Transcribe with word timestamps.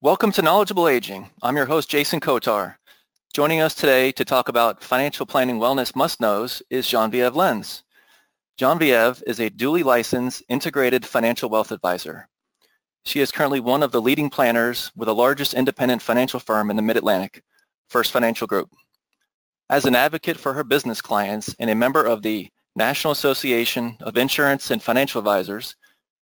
Welcome 0.00 0.30
to 0.34 0.42
Knowledgeable 0.42 0.86
Aging. 0.86 1.28
I'm 1.42 1.56
your 1.56 1.66
host, 1.66 1.88
Jason 1.88 2.20
Kotar. 2.20 2.76
Joining 3.34 3.60
us 3.60 3.74
today 3.74 4.12
to 4.12 4.24
talk 4.24 4.48
about 4.48 4.80
financial 4.80 5.26
planning 5.26 5.58
wellness 5.58 5.96
must-knows 5.96 6.62
is 6.70 6.86
Genevieve 6.86 7.34
Lenz. 7.34 7.82
Genevieve 8.56 9.20
is 9.26 9.40
a 9.40 9.50
duly 9.50 9.82
licensed 9.82 10.44
integrated 10.48 11.04
financial 11.04 11.50
wealth 11.50 11.72
advisor. 11.72 12.28
She 13.06 13.18
is 13.18 13.32
currently 13.32 13.58
one 13.58 13.82
of 13.82 13.90
the 13.90 14.00
leading 14.00 14.30
planners 14.30 14.92
with 14.94 15.06
the 15.06 15.14
largest 15.16 15.52
independent 15.52 16.00
financial 16.00 16.38
firm 16.38 16.70
in 16.70 16.76
the 16.76 16.82
Mid-Atlantic, 16.82 17.42
First 17.88 18.12
Financial 18.12 18.46
Group. 18.46 18.70
As 19.68 19.84
an 19.84 19.96
advocate 19.96 20.36
for 20.36 20.52
her 20.52 20.62
business 20.62 21.02
clients 21.02 21.56
and 21.58 21.70
a 21.70 21.74
member 21.74 22.04
of 22.04 22.22
the 22.22 22.48
National 22.76 23.10
Association 23.10 23.96
of 24.02 24.16
Insurance 24.16 24.70
and 24.70 24.80
Financial 24.80 25.18
Advisors, 25.18 25.74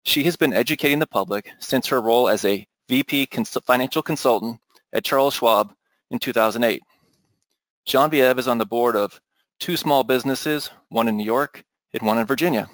she 0.04 0.24
has 0.24 0.34
been 0.34 0.54
educating 0.54 0.98
the 0.98 1.06
public 1.06 1.52
since 1.60 1.86
her 1.86 2.00
role 2.00 2.28
as 2.28 2.44
a 2.44 2.66
VP 2.90 3.26
cons- 3.26 3.56
financial 3.64 4.02
consultant 4.02 4.58
at 4.92 5.04
Charles 5.04 5.34
Schwab 5.34 5.72
in 6.10 6.18
2008. 6.18 6.82
Genevieve 7.86 8.36
is 8.36 8.48
on 8.48 8.58
the 8.58 8.66
board 8.66 8.96
of 8.96 9.20
two 9.60 9.76
small 9.76 10.02
businesses, 10.02 10.70
one 10.88 11.06
in 11.06 11.16
New 11.16 11.24
York 11.24 11.62
and 11.94 12.02
one 12.02 12.18
in 12.18 12.26
Virginia. 12.26 12.68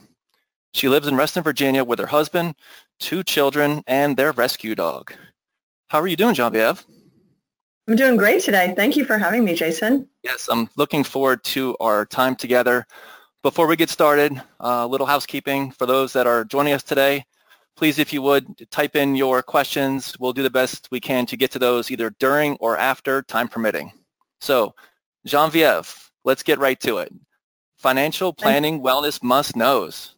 She 0.72 0.88
lives 0.88 1.06
in 1.06 1.16
Reston, 1.16 1.42
Virginia 1.42 1.84
with 1.84 1.98
her 1.98 2.06
husband, 2.06 2.54
two 2.98 3.22
children, 3.22 3.82
and 3.86 4.16
their 4.16 4.32
rescue 4.32 4.74
dog. 4.74 5.12
How 5.90 6.00
are 6.00 6.06
you 6.06 6.16
doing, 6.16 6.34
Genevieve? 6.34 6.82
I'm 7.86 7.96
doing 7.96 8.16
great 8.16 8.42
today. 8.42 8.72
Thank 8.74 8.96
you 8.96 9.04
for 9.04 9.18
having 9.18 9.44
me, 9.44 9.54
Jason. 9.54 10.08
Yes, 10.22 10.48
I'm 10.50 10.70
looking 10.78 11.04
forward 11.04 11.44
to 11.44 11.76
our 11.78 12.06
time 12.06 12.36
together. 12.36 12.86
Before 13.42 13.66
we 13.66 13.76
get 13.76 13.90
started, 13.90 14.32
a 14.60 14.66
uh, 14.66 14.86
little 14.86 15.06
housekeeping 15.06 15.72
for 15.72 15.84
those 15.84 16.14
that 16.14 16.26
are 16.26 16.42
joining 16.42 16.72
us 16.72 16.82
today 16.82 17.26
please, 17.76 17.98
if 17.98 18.12
you 18.12 18.22
would, 18.22 18.68
type 18.70 18.96
in 18.96 19.14
your 19.14 19.42
questions. 19.42 20.16
We'll 20.18 20.32
do 20.32 20.42
the 20.42 20.50
best 20.50 20.88
we 20.90 21.00
can 21.00 21.26
to 21.26 21.36
get 21.36 21.50
to 21.52 21.58
those 21.58 21.90
either 21.90 22.10
during 22.18 22.56
or 22.56 22.76
after, 22.76 23.22
time 23.22 23.48
permitting. 23.48 23.92
So, 24.40 24.74
Genevieve, 25.26 26.10
let's 26.24 26.42
get 26.42 26.58
right 26.58 26.80
to 26.80 26.98
it. 26.98 27.12
Financial 27.76 28.32
planning 28.32 28.82
wellness 28.82 29.22
must 29.22 29.54
knows. 29.54 30.15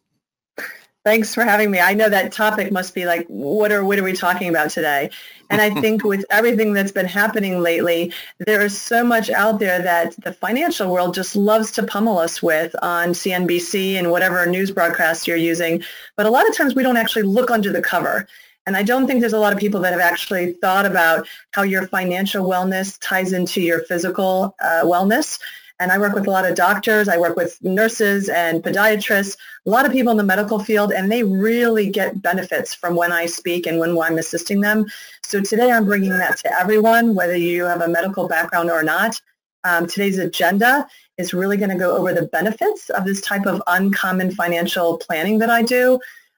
Thanks 1.09 1.33
for 1.33 1.43
having 1.43 1.71
me. 1.71 1.79
I 1.79 1.95
know 1.95 2.07
that 2.07 2.31
topic 2.31 2.71
must 2.71 2.93
be 2.93 3.05
like, 3.05 3.25
what 3.25 3.71
are 3.71 3.83
what 3.83 3.97
are 3.97 4.03
we 4.03 4.13
talking 4.13 4.47
about 4.47 4.69
today? 4.69 5.09
And 5.49 5.59
I 5.59 5.71
think 5.81 6.03
with 6.03 6.23
everything 6.29 6.71
that's 6.71 6.91
been 6.91 7.07
happening 7.07 7.61
lately, 7.63 8.13
there 8.45 8.61
is 8.61 8.79
so 8.79 9.03
much 9.03 9.31
out 9.31 9.57
there 9.57 9.81
that 9.81 10.15
the 10.23 10.33
financial 10.33 10.91
world 10.91 11.15
just 11.15 11.35
loves 11.35 11.71
to 11.71 11.81
pummel 11.81 12.19
us 12.19 12.43
with 12.43 12.75
on 12.83 13.13
CNBC 13.13 13.95
and 13.95 14.11
whatever 14.11 14.45
news 14.45 14.69
broadcast 14.69 15.27
you're 15.27 15.35
using. 15.35 15.83
But 16.15 16.27
a 16.27 16.29
lot 16.29 16.47
of 16.47 16.55
times 16.55 16.75
we 16.75 16.83
don't 16.83 16.95
actually 16.95 17.23
look 17.23 17.49
under 17.49 17.71
the 17.71 17.81
cover. 17.81 18.27
And 18.67 18.77
I 18.77 18.83
don't 18.83 19.07
think 19.07 19.19
there's 19.19 19.33
a 19.33 19.39
lot 19.39 19.51
of 19.51 19.57
people 19.57 19.79
that 19.79 19.93
have 19.93 20.01
actually 20.13 20.53
thought 20.61 20.85
about 20.85 21.27
how 21.53 21.63
your 21.63 21.87
financial 21.87 22.47
wellness 22.47 22.99
ties 23.01 23.33
into 23.33 23.61
your 23.61 23.79
physical 23.85 24.55
uh, 24.61 24.83
wellness. 24.83 25.39
And 25.79 25.91
I 25.91 25.97
work 25.97 26.13
with 26.13 26.27
a 26.27 26.31
lot 26.31 26.45
of 26.45 26.55
doctors, 26.55 27.07
I 27.07 27.17
work 27.17 27.37
with 27.37 27.57
nurses 27.63 28.27
and 28.27 28.61
podiatrists, 28.61 29.37
a 29.65 29.69
lot 29.69 29.85
of 29.85 29.93
people 29.93 30.11
in 30.11 30.17
the 30.17 30.23
medical 30.23 30.59
field, 30.59 30.91
and 30.91 31.09
they 31.09 31.23
really 31.23 31.89
get 31.89 32.21
benefits 32.21 32.73
from 32.73 32.95
when 32.95 33.13
I 33.13 33.27
speak 33.27 33.65
and 33.65 33.79
when 33.79 33.97
I'm 33.97 34.17
assisting 34.17 34.59
them. 34.59 34.87
So 35.23 35.41
today 35.41 35.71
I'm 35.71 35.85
bringing 35.85 36.09
that 36.09 36.37
to 36.39 36.51
everyone, 36.51 37.15
whether 37.15 37.35
you 37.35 37.63
have 37.63 37.81
a 37.81 37.87
medical 37.87 38.27
background 38.27 38.69
or 38.69 38.83
not. 38.83 39.21
Um, 39.63 39.87
today's 39.87 40.17
agenda 40.17 40.87
is 41.17 41.33
really 41.33 41.57
going 41.57 41.69
to 41.69 41.77
go 41.77 41.95
over 41.95 42.13
the 42.13 42.27
benefits 42.27 42.89
of 42.89 43.05
this 43.05 43.21
type 43.21 43.45
of 43.45 43.61
uncommon 43.67 44.31
financial 44.31 44.97
planning 44.97 45.39
that 45.39 45.49
I 45.49 45.63
do, 45.63 45.95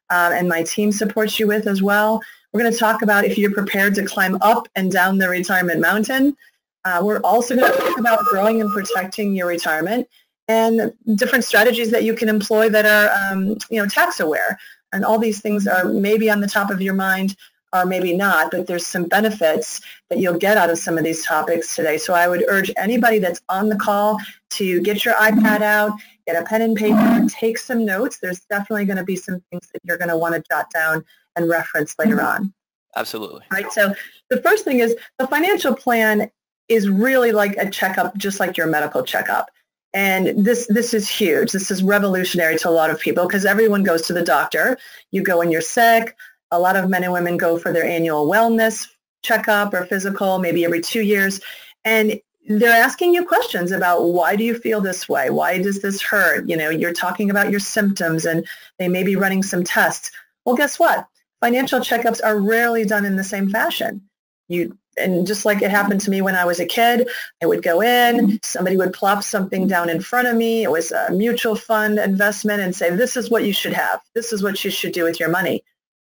um, 0.09 0.33
and 0.33 0.49
my 0.49 0.63
team 0.63 0.91
supports 0.91 1.39
you 1.39 1.47
with 1.47 1.67
as 1.67 1.81
well. 1.81 2.21
We're 2.51 2.61
going 2.61 2.73
to 2.73 2.77
talk 2.77 3.01
about 3.01 3.23
if 3.23 3.37
you're 3.37 3.53
prepared 3.53 3.95
to 3.95 4.05
climb 4.05 4.37
up 4.41 4.67
and 4.75 4.91
down 4.91 5.17
the 5.17 5.29
retirement 5.29 5.79
mountain. 5.79 6.35
Uh, 6.83 7.01
we're 7.03 7.19
also 7.19 7.55
going 7.55 7.71
to 7.71 7.77
talk 7.77 7.99
about 7.99 8.25
growing 8.25 8.61
and 8.61 8.71
protecting 8.71 9.35
your 9.35 9.47
retirement 9.47 10.07
and 10.47 10.93
different 11.15 11.43
strategies 11.43 11.91
that 11.91 12.03
you 12.03 12.13
can 12.13 12.27
employ 12.27 12.69
that 12.69 12.85
are, 12.85 13.31
um, 13.31 13.57
you 13.69 13.81
know, 13.81 13.87
tax 13.87 14.19
aware. 14.19 14.57
And 14.91 15.05
all 15.05 15.19
these 15.19 15.41
things 15.41 15.67
are 15.67 15.85
maybe 15.85 16.29
on 16.29 16.41
the 16.41 16.47
top 16.47 16.69
of 16.69 16.81
your 16.81 16.93
mind 16.93 17.35
or 17.73 17.85
maybe 17.85 18.15
not, 18.15 18.51
but 18.51 18.67
there's 18.67 18.85
some 18.85 19.05
benefits 19.05 19.79
that 20.09 20.19
you'll 20.19 20.37
get 20.37 20.57
out 20.57 20.69
of 20.69 20.77
some 20.77 20.97
of 20.97 21.05
these 21.05 21.25
topics 21.25 21.73
today. 21.75 21.97
So 21.97 22.13
I 22.13 22.27
would 22.27 22.43
urge 22.49 22.69
anybody 22.75 23.19
that's 23.19 23.41
on 23.47 23.69
the 23.69 23.77
call 23.77 24.17
to 24.51 24.81
get 24.81 25.05
your 25.05 25.13
iPad 25.13 25.61
out, 25.61 25.93
get 26.27 26.41
a 26.41 26.45
pen 26.45 26.61
and 26.61 26.75
paper, 26.75 27.25
take 27.29 27.57
some 27.57 27.85
notes. 27.85 28.19
There's 28.19 28.41
definitely 28.41 28.85
going 28.85 28.97
to 28.97 29.05
be 29.05 29.15
some 29.15 29.41
things 29.49 29.69
that 29.71 29.79
you're 29.85 29.97
going 29.97 30.09
to 30.09 30.17
want 30.17 30.35
to 30.35 30.43
jot 30.51 30.69
down 30.71 31.05
and 31.37 31.47
reference 31.47 31.95
later 31.97 32.21
on. 32.21 32.53
Absolutely. 32.97 33.43
Right. 33.49 33.71
So 33.71 33.93
the 34.29 34.41
first 34.41 34.65
thing 34.65 34.79
is 34.79 34.95
the 35.17 35.27
financial 35.27 35.73
plan 35.73 36.29
is 36.67 36.89
really 36.89 37.31
like 37.31 37.55
a 37.57 37.69
checkup, 37.69 38.17
just 38.17 38.39
like 38.39 38.57
your 38.57 38.67
medical 38.67 39.03
checkup. 39.03 39.49
And 39.93 40.45
this 40.45 40.67
this 40.67 40.93
is 40.93 41.09
huge. 41.09 41.51
This 41.51 41.69
is 41.69 41.83
revolutionary 41.83 42.57
to 42.59 42.69
a 42.69 42.71
lot 42.71 42.89
of 42.89 42.99
people 42.99 43.27
because 43.27 43.45
everyone 43.45 43.83
goes 43.83 44.03
to 44.03 44.13
the 44.13 44.23
doctor. 44.23 44.77
You 45.11 45.21
go 45.21 45.39
when 45.39 45.51
you're 45.51 45.61
sick. 45.61 46.15
A 46.51 46.59
lot 46.59 46.75
of 46.75 46.89
men 46.89 47.03
and 47.03 47.13
women 47.13 47.37
go 47.37 47.57
for 47.57 47.73
their 47.73 47.85
annual 47.85 48.27
wellness 48.27 48.87
checkup 49.21 49.73
or 49.73 49.85
physical, 49.85 50.39
maybe 50.39 50.65
every 50.65 50.81
two 50.81 51.01
years. 51.01 51.41
And 51.83 52.19
they're 52.47 52.83
asking 52.83 53.13
you 53.13 53.25
questions 53.25 53.71
about 53.71 54.03
why 54.03 54.35
do 54.35 54.43
you 54.43 54.57
feel 54.57 54.81
this 54.81 55.07
way? 55.07 55.29
Why 55.29 55.61
does 55.61 55.81
this 55.81 56.01
hurt? 56.01 56.49
You 56.49 56.57
know, 56.57 56.69
you're 56.69 56.93
talking 56.93 57.29
about 57.29 57.51
your 57.51 57.59
symptoms 57.59 58.25
and 58.25 58.47
they 58.79 58.87
may 58.87 59.03
be 59.03 59.15
running 59.15 59.43
some 59.43 59.63
tests. 59.63 60.11
Well, 60.45 60.55
guess 60.55 60.79
what? 60.79 61.07
Financial 61.39 61.79
checkups 61.79 62.19
are 62.23 62.39
rarely 62.39 62.85
done 62.85 63.05
in 63.05 63.15
the 63.15 63.23
same 63.23 63.49
fashion. 63.49 64.01
You 64.47 64.77
and 64.97 65.25
just 65.25 65.45
like 65.45 65.61
it 65.61 65.71
happened 65.71 66.01
to 66.01 66.09
me 66.09 66.21
when 66.21 66.35
I 66.35 66.45
was 66.45 66.59
a 66.59 66.65
kid, 66.65 67.07
I 67.41 67.45
would 67.45 67.63
go 67.63 67.81
in, 67.81 68.39
somebody 68.43 68.77
would 68.77 68.93
plop 68.93 69.23
something 69.23 69.67
down 69.67 69.89
in 69.89 70.01
front 70.01 70.27
of 70.27 70.35
me. 70.35 70.63
It 70.63 70.71
was 70.71 70.91
a 70.91 71.11
mutual 71.11 71.55
fund 71.55 71.97
investment 71.99 72.61
and 72.61 72.75
say, 72.75 72.95
this 72.95 73.15
is 73.15 73.29
what 73.29 73.45
you 73.45 73.53
should 73.53 73.73
have. 73.73 74.01
This 74.13 74.33
is 74.33 74.43
what 74.43 74.63
you 74.63 74.71
should 74.71 74.91
do 74.93 75.03
with 75.03 75.19
your 75.19 75.29
money. 75.29 75.63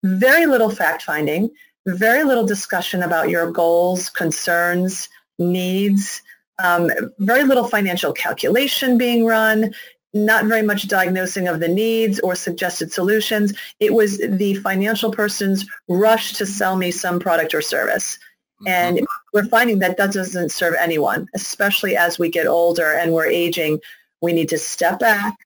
Very 0.03 0.47
little 0.47 0.71
fact 0.71 1.03
finding, 1.03 1.51
very 1.87 2.25
little 2.25 2.47
discussion 2.47 3.03
about 3.03 3.29
your 3.29 3.51
goals, 3.51 4.09
concerns, 4.09 5.09
needs, 5.39 6.23
um, 6.63 6.91
very 7.19 7.45
little 7.45 7.69
financial 7.69 8.13
calculation 8.13 8.99
being 8.99 9.25
run, 9.25 9.75
not 10.15 10.45
very 10.45 10.63
much 10.63 10.89
diagnosing 10.89 11.49
of 11.49 11.61
the 11.61 11.69
needs 11.69 12.21
or 12.21 12.35
suggested 12.35 12.93
solutions. 12.93 13.53
It 13.81 13.95
was 13.95 14.19
the 14.19 14.55
financial 14.57 15.11
person's 15.11 15.67
rush 15.89 16.35
to 16.35 16.47
sell 16.47 16.77
me 16.77 16.91
some 16.91 17.19
product 17.19 17.55
or 17.55 17.63
service. 17.63 18.19
And 18.67 18.99
mm-hmm. 18.99 19.05
we're 19.33 19.47
finding 19.47 19.79
that 19.81 19.97
that 19.97 20.13
doesn't 20.13 20.51
serve 20.51 20.75
anyone, 20.79 21.29
especially 21.35 21.97
as 21.97 22.19
we 22.19 22.29
get 22.29 22.47
older 22.47 22.93
and 22.93 23.13
we're 23.13 23.27
aging. 23.27 23.81
We 24.21 24.33
need 24.33 24.49
to 24.51 24.59
step 24.59 24.99
back. 24.99 25.37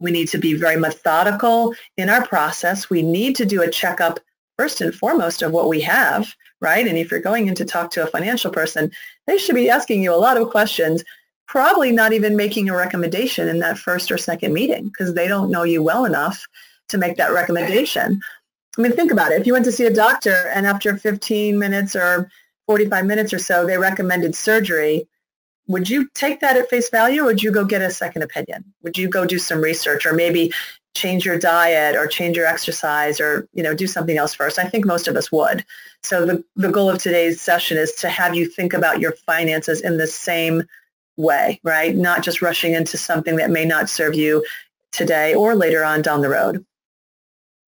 We 0.00 0.10
need 0.10 0.28
to 0.28 0.38
be 0.38 0.54
very 0.54 0.76
methodical 0.76 1.74
in 1.96 2.08
our 2.08 2.26
process. 2.26 2.90
We 2.90 3.02
need 3.02 3.36
to 3.36 3.46
do 3.46 3.62
a 3.62 3.70
checkup 3.70 4.20
first 4.58 4.80
and 4.80 4.94
foremost 4.94 5.42
of 5.42 5.52
what 5.52 5.68
we 5.68 5.80
have, 5.80 6.34
right? 6.60 6.86
And 6.86 6.98
if 6.98 7.10
you're 7.10 7.20
going 7.20 7.48
in 7.48 7.54
to 7.56 7.64
talk 7.64 7.90
to 7.92 8.02
a 8.02 8.06
financial 8.06 8.50
person, 8.50 8.90
they 9.26 9.38
should 9.38 9.54
be 9.54 9.70
asking 9.70 10.02
you 10.02 10.14
a 10.14 10.16
lot 10.16 10.36
of 10.36 10.50
questions, 10.50 11.04
probably 11.46 11.92
not 11.92 12.12
even 12.12 12.36
making 12.36 12.68
a 12.68 12.76
recommendation 12.76 13.48
in 13.48 13.58
that 13.60 13.78
first 13.78 14.10
or 14.10 14.18
second 14.18 14.52
meeting 14.52 14.84
because 14.84 15.14
they 15.14 15.28
don't 15.28 15.50
know 15.50 15.62
you 15.62 15.82
well 15.82 16.04
enough 16.04 16.46
to 16.88 16.98
make 16.98 17.16
that 17.16 17.32
recommendation. 17.32 18.20
I 18.76 18.82
mean, 18.82 18.92
think 18.92 19.12
about 19.12 19.32
it. 19.32 19.40
If 19.40 19.46
you 19.46 19.52
went 19.52 19.64
to 19.66 19.72
see 19.72 19.86
a 19.86 19.94
doctor 19.94 20.50
and 20.54 20.66
after 20.66 20.96
15 20.96 21.58
minutes 21.58 21.94
or 21.94 22.30
45 22.66 23.06
minutes 23.06 23.32
or 23.32 23.38
so, 23.38 23.66
they 23.66 23.78
recommended 23.78 24.34
surgery. 24.34 25.08
Would 25.66 25.88
you 25.88 26.08
take 26.14 26.40
that 26.40 26.56
at 26.56 26.68
face 26.68 26.90
value 26.90 27.22
or 27.22 27.26
would 27.26 27.42
you 27.42 27.50
go 27.50 27.64
get 27.64 27.82
a 27.82 27.90
second 27.90 28.22
opinion? 28.22 28.64
Would 28.82 28.98
you 28.98 29.08
go 29.08 29.24
do 29.24 29.38
some 29.38 29.60
research 29.60 30.04
or 30.04 30.12
maybe 30.12 30.52
change 30.94 31.24
your 31.24 31.38
diet 31.38 31.96
or 31.96 32.06
change 32.06 32.36
your 32.36 32.46
exercise 32.46 33.20
or, 33.20 33.48
you 33.52 33.62
know, 33.62 33.74
do 33.74 33.86
something 33.86 34.16
else 34.16 34.34
first? 34.34 34.58
I 34.58 34.64
think 34.64 34.84
most 34.84 35.08
of 35.08 35.16
us 35.16 35.32
would. 35.32 35.64
So 36.02 36.26
the, 36.26 36.44
the 36.54 36.70
goal 36.70 36.90
of 36.90 36.98
today's 36.98 37.40
session 37.40 37.78
is 37.78 37.92
to 37.96 38.08
have 38.08 38.34
you 38.34 38.46
think 38.46 38.74
about 38.74 39.00
your 39.00 39.12
finances 39.12 39.80
in 39.80 39.96
the 39.96 40.06
same 40.06 40.64
way, 41.16 41.60
right? 41.62 41.94
Not 41.94 42.22
just 42.22 42.42
rushing 42.42 42.74
into 42.74 42.96
something 42.98 43.36
that 43.36 43.50
may 43.50 43.64
not 43.64 43.88
serve 43.88 44.14
you 44.14 44.44
today 44.92 45.34
or 45.34 45.54
later 45.54 45.84
on 45.84 46.02
down 46.02 46.20
the 46.20 46.28
road. 46.28 46.64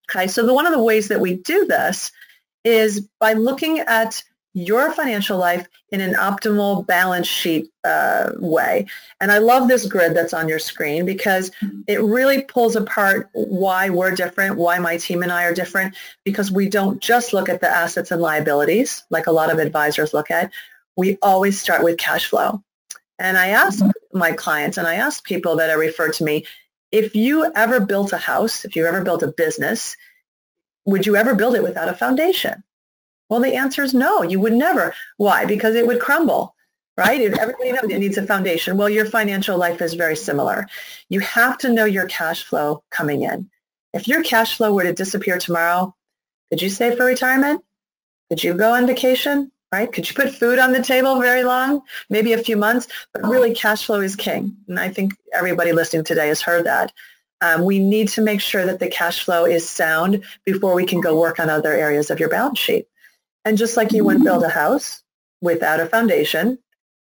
Okay, 0.09 0.27
so 0.27 0.45
the, 0.45 0.53
one 0.53 0.65
of 0.65 0.71
the 0.71 0.81
ways 0.81 1.09
that 1.09 1.19
we 1.19 1.35
do 1.35 1.65
this 1.65 2.11
is 2.63 3.01
by 3.19 3.33
looking 3.33 3.79
at 3.79 4.23
your 4.57 4.91
financial 4.91 5.37
life 5.37 5.67
in 5.91 6.01
an 6.01 6.15
optimal 6.15 6.85
balance 6.87 7.27
sheet 7.27 7.71
uh, 7.83 8.31
way. 8.39 8.87
And 9.21 9.31
I 9.31 9.37
love 9.37 9.67
this 9.67 9.85
grid 9.85 10.15
that's 10.15 10.33
on 10.33 10.49
your 10.49 10.57
screen 10.57 11.05
because 11.05 11.51
it 11.85 12.01
really 12.01 12.41
pulls 12.41 12.75
apart 12.75 13.29
why 13.33 13.91
we're 13.91 14.15
different, 14.15 14.57
why 14.57 14.79
my 14.79 14.97
team 14.97 15.21
and 15.21 15.31
I 15.31 15.43
are 15.43 15.53
different, 15.53 15.95
because 16.23 16.51
we 16.51 16.67
don't 16.69 16.99
just 16.99 17.33
look 17.33 17.49
at 17.49 17.61
the 17.61 17.69
assets 17.69 18.09
and 18.09 18.19
liabilities 18.19 19.03
like 19.11 19.27
a 19.27 19.31
lot 19.31 19.51
of 19.51 19.59
advisors 19.59 20.11
look 20.11 20.31
at. 20.31 20.51
We 20.95 21.19
always 21.21 21.61
start 21.61 21.83
with 21.83 21.99
cash 21.99 22.25
flow. 22.25 22.63
And 23.19 23.37
I 23.37 23.49
ask 23.49 23.85
my 24.11 24.31
clients 24.31 24.77
and 24.77 24.87
I 24.87 24.95
ask 24.95 25.23
people 25.23 25.55
that 25.57 25.69
are 25.69 25.77
referred 25.77 26.13
to 26.13 26.23
me, 26.23 26.47
if 26.91 27.15
you 27.15 27.51
ever 27.53 27.79
built 27.79 28.11
a 28.11 28.17
house, 28.17 28.65
if 28.65 28.75
you 28.75 28.87
ever 28.87 29.03
built 29.03 29.21
a 29.21 29.27
business, 29.27 29.95
would 30.85 31.05
you 31.05 31.15
ever 31.15 31.35
build 31.35 31.53
it 31.53 31.61
without 31.61 31.89
a 31.89 31.93
foundation? 31.93 32.63
Well, 33.29 33.41
the 33.41 33.55
answer 33.55 33.83
is 33.83 33.93
no, 33.93 34.21
you 34.21 34.39
would 34.39 34.53
never. 34.53 34.93
Why? 35.17 35.45
Because 35.45 35.75
it 35.75 35.85
would 35.85 35.99
crumble, 35.99 36.55
right? 36.97 37.19
If 37.19 37.37
everybody 37.37 37.71
knows 37.73 37.89
it 37.89 37.99
needs 37.99 38.17
a 38.17 38.25
foundation. 38.25 38.77
Well, 38.77 38.89
your 38.89 39.05
financial 39.05 39.57
life 39.57 39.81
is 39.81 39.93
very 39.93 40.15
similar. 40.15 40.67
You 41.09 41.19
have 41.21 41.57
to 41.59 41.69
know 41.69 41.85
your 41.85 42.07
cash 42.07 42.43
flow 42.43 42.83
coming 42.89 43.23
in. 43.23 43.49
If 43.93 44.07
your 44.07 44.23
cash 44.23 44.57
flow 44.57 44.73
were 44.73 44.83
to 44.83 44.93
disappear 44.93 45.37
tomorrow, 45.37 45.95
could 46.49 46.61
you 46.61 46.69
save 46.69 46.97
for 46.97 47.05
retirement? 47.05 47.63
Could 48.29 48.43
you 48.43 48.53
go 48.53 48.73
on 48.73 48.87
vacation? 48.87 49.51
Right? 49.71 49.91
Could 49.91 50.07
you 50.07 50.15
put 50.15 50.33
food 50.33 50.59
on 50.59 50.71
the 50.71 50.81
table 50.81 51.19
very 51.19 51.43
long? 51.43 51.81
Maybe 52.09 52.31
a 52.31 52.37
few 52.37 52.55
months, 52.55 52.87
but 53.13 53.27
really 53.27 53.53
cash 53.53 53.85
flow 53.85 53.99
is 53.99 54.15
king. 54.15 54.55
And 54.69 54.79
I 54.79 54.87
think 54.87 55.13
everybody 55.33 55.73
listening 55.73 56.05
today 56.05 56.29
has 56.29 56.41
heard 56.41 56.65
that. 56.65 56.93
Um, 57.41 57.65
we 57.65 57.77
need 57.77 58.07
to 58.09 58.21
make 58.21 58.39
sure 58.39 58.65
that 58.65 58.79
the 58.79 58.87
cash 58.87 59.25
flow 59.25 59.45
is 59.45 59.69
sound 59.69 60.23
before 60.45 60.73
we 60.73 60.85
can 60.85 61.01
go 61.01 61.19
work 61.19 61.39
on 61.39 61.49
other 61.49 61.73
areas 61.73 62.09
of 62.09 62.19
your 62.19 62.29
balance 62.29 62.59
sheet. 62.59 62.87
And 63.47 63.57
just 63.57 63.77
like 63.77 63.93
you 63.93 64.03
wouldn't 64.03 64.25
build 64.25 64.43
a 64.43 64.49
house 64.49 65.01
without 65.39 65.79
a 65.79 65.85
foundation, 65.85 66.59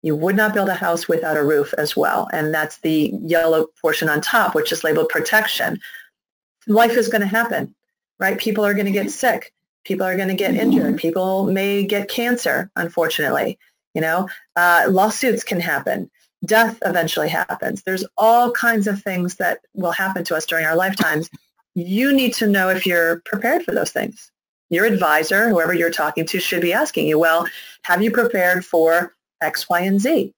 you 0.02 0.14
would 0.14 0.36
not 0.36 0.54
build 0.54 0.68
a 0.68 0.74
house 0.74 1.08
without 1.08 1.36
a 1.36 1.42
roof 1.42 1.74
as 1.76 1.96
well. 1.96 2.28
And 2.32 2.54
that's 2.54 2.78
the 2.78 3.12
yellow 3.22 3.66
portion 3.82 4.08
on 4.08 4.20
top, 4.20 4.54
which 4.54 4.70
is 4.70 4.84
labeled 4.84 5.08
protection. 5.08 5.80
Life 6.68 6.92
is 6.92 7.08
going 7.08 7.22
to 7.22 7.26
happen, 7.26 7.74
right? 8.20 8.38
People 8.38 8.64
are 8.64 8.74
going 8.74 8.86
to 8.86 8.92
get 8.92 9.10
sick. 9.10 9.52
People 9.84 10.06
are 10.06 10.16
going 10.16 10.28
to 10.28 10.34
get 10.34 10.54
injured. 10.54 10.98
People 10.98 11.46
may 11.46 11.82
get 11.82 12.08
cancer, 12.08 12.70
unfortunately. 12.76 13.58
You 13.94 14.02
know, 14.02 14.28
uh, 14.54 14.86
lawsuits 14.88 15.42
can 15.42 15.58
happen 15.58 16.08
death 16.44 16.78
eventually 16.84 17.28
happens. 17.28 17.82
There's 17.82 18.04
all 18.16 18.52
kinds 18.52 18.86
of 18.86 19.02
things 19.02 19.34
that 19.36 19.58
will 19.74 19.90
happen 19.90 20.22
to 20.22 20.36
us 20.36 20.46
during 20.46 20.66
our 20.66 20.76
lifetimes. 20.76 21.28
You 21.74 22.12
need 22.12 22.32
to 22.34 22.46
know 22.46 22.68
if 22.68 22.86
you're 22.86 23.22
prepared 23.24 23.64
for 23.64 23.74
those 23.74 23.90
things. 23.90 24.30
Your 24.70 24.84
advisor, 24.84 25.48
whoever 25.48 25.72
you're 25.72 25.90
talking 25.90 26.26
to, 26.26 26.40
should 26.40 26.60
be 26.60 26.72
asking 26.72 27.06
you, 27.06 27.18
well, 27.18 27.46
have 27.82 28.02
you 28.02 28.10
prepared 28.10 28.64
for 28.64 29.14
X, 29.40 29.68
Y, 29.68 29.80
and 29.80 30.00
Z? 30.00 30.32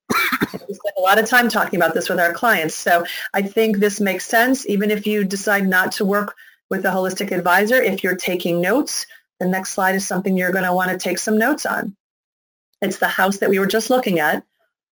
we 0.69 0.75
spend 0.75 0.95
a 0.99 1.01
lot 1.01 1.19
of 1.19 1.29
time 1.29 1.49
talking 1.49 1.79
about 1.79 1.95
this 1.95 2.09
with 2.09 2.21
our 2.21 2.33
clients. 2.33 2.75
So 2.75 3.05
I 3.35 3.43
think 3.43 3.79
this 3.79 4.01
makes 4.01 4.27
sense. 4.27 4.67
Even 4.67 4.91
if 4.91 5.07
you 5.07 5.25
decide 5.25 5.67
not 5.67 5.93
to 5.93 6.05
work 6.05 6.37
with 6.71 6.85
a 6.85 6.91
holistic 6.91 7.33
advisor, 7.33 7.77
if 7.77 8.05
you're 8.05 8.17
taking 8.17 8.61
notes, 8.61 9.07
the 9.41 9.49
next 9.49 9.71
slide 9.71 9.95
is 9.95 10.07
something 10.07 10.37
you're 10.37 10.53
going 10.53 10.65
to 10.65 10.75
want 10.75 10.91
to 10.91 10.99
take 10.99 11.19
some 11.19 11.39
notes 11.39 11.67
on. 11.67 11.97
It's 12.83 12.99
the 12.99 13.09
house 13.09 13.39
that 13.39 13.51
we 13.51 13.59
were 13.59 13.67
just 13.67 13.91
looking 13.91 14.21
at 14.21 14.45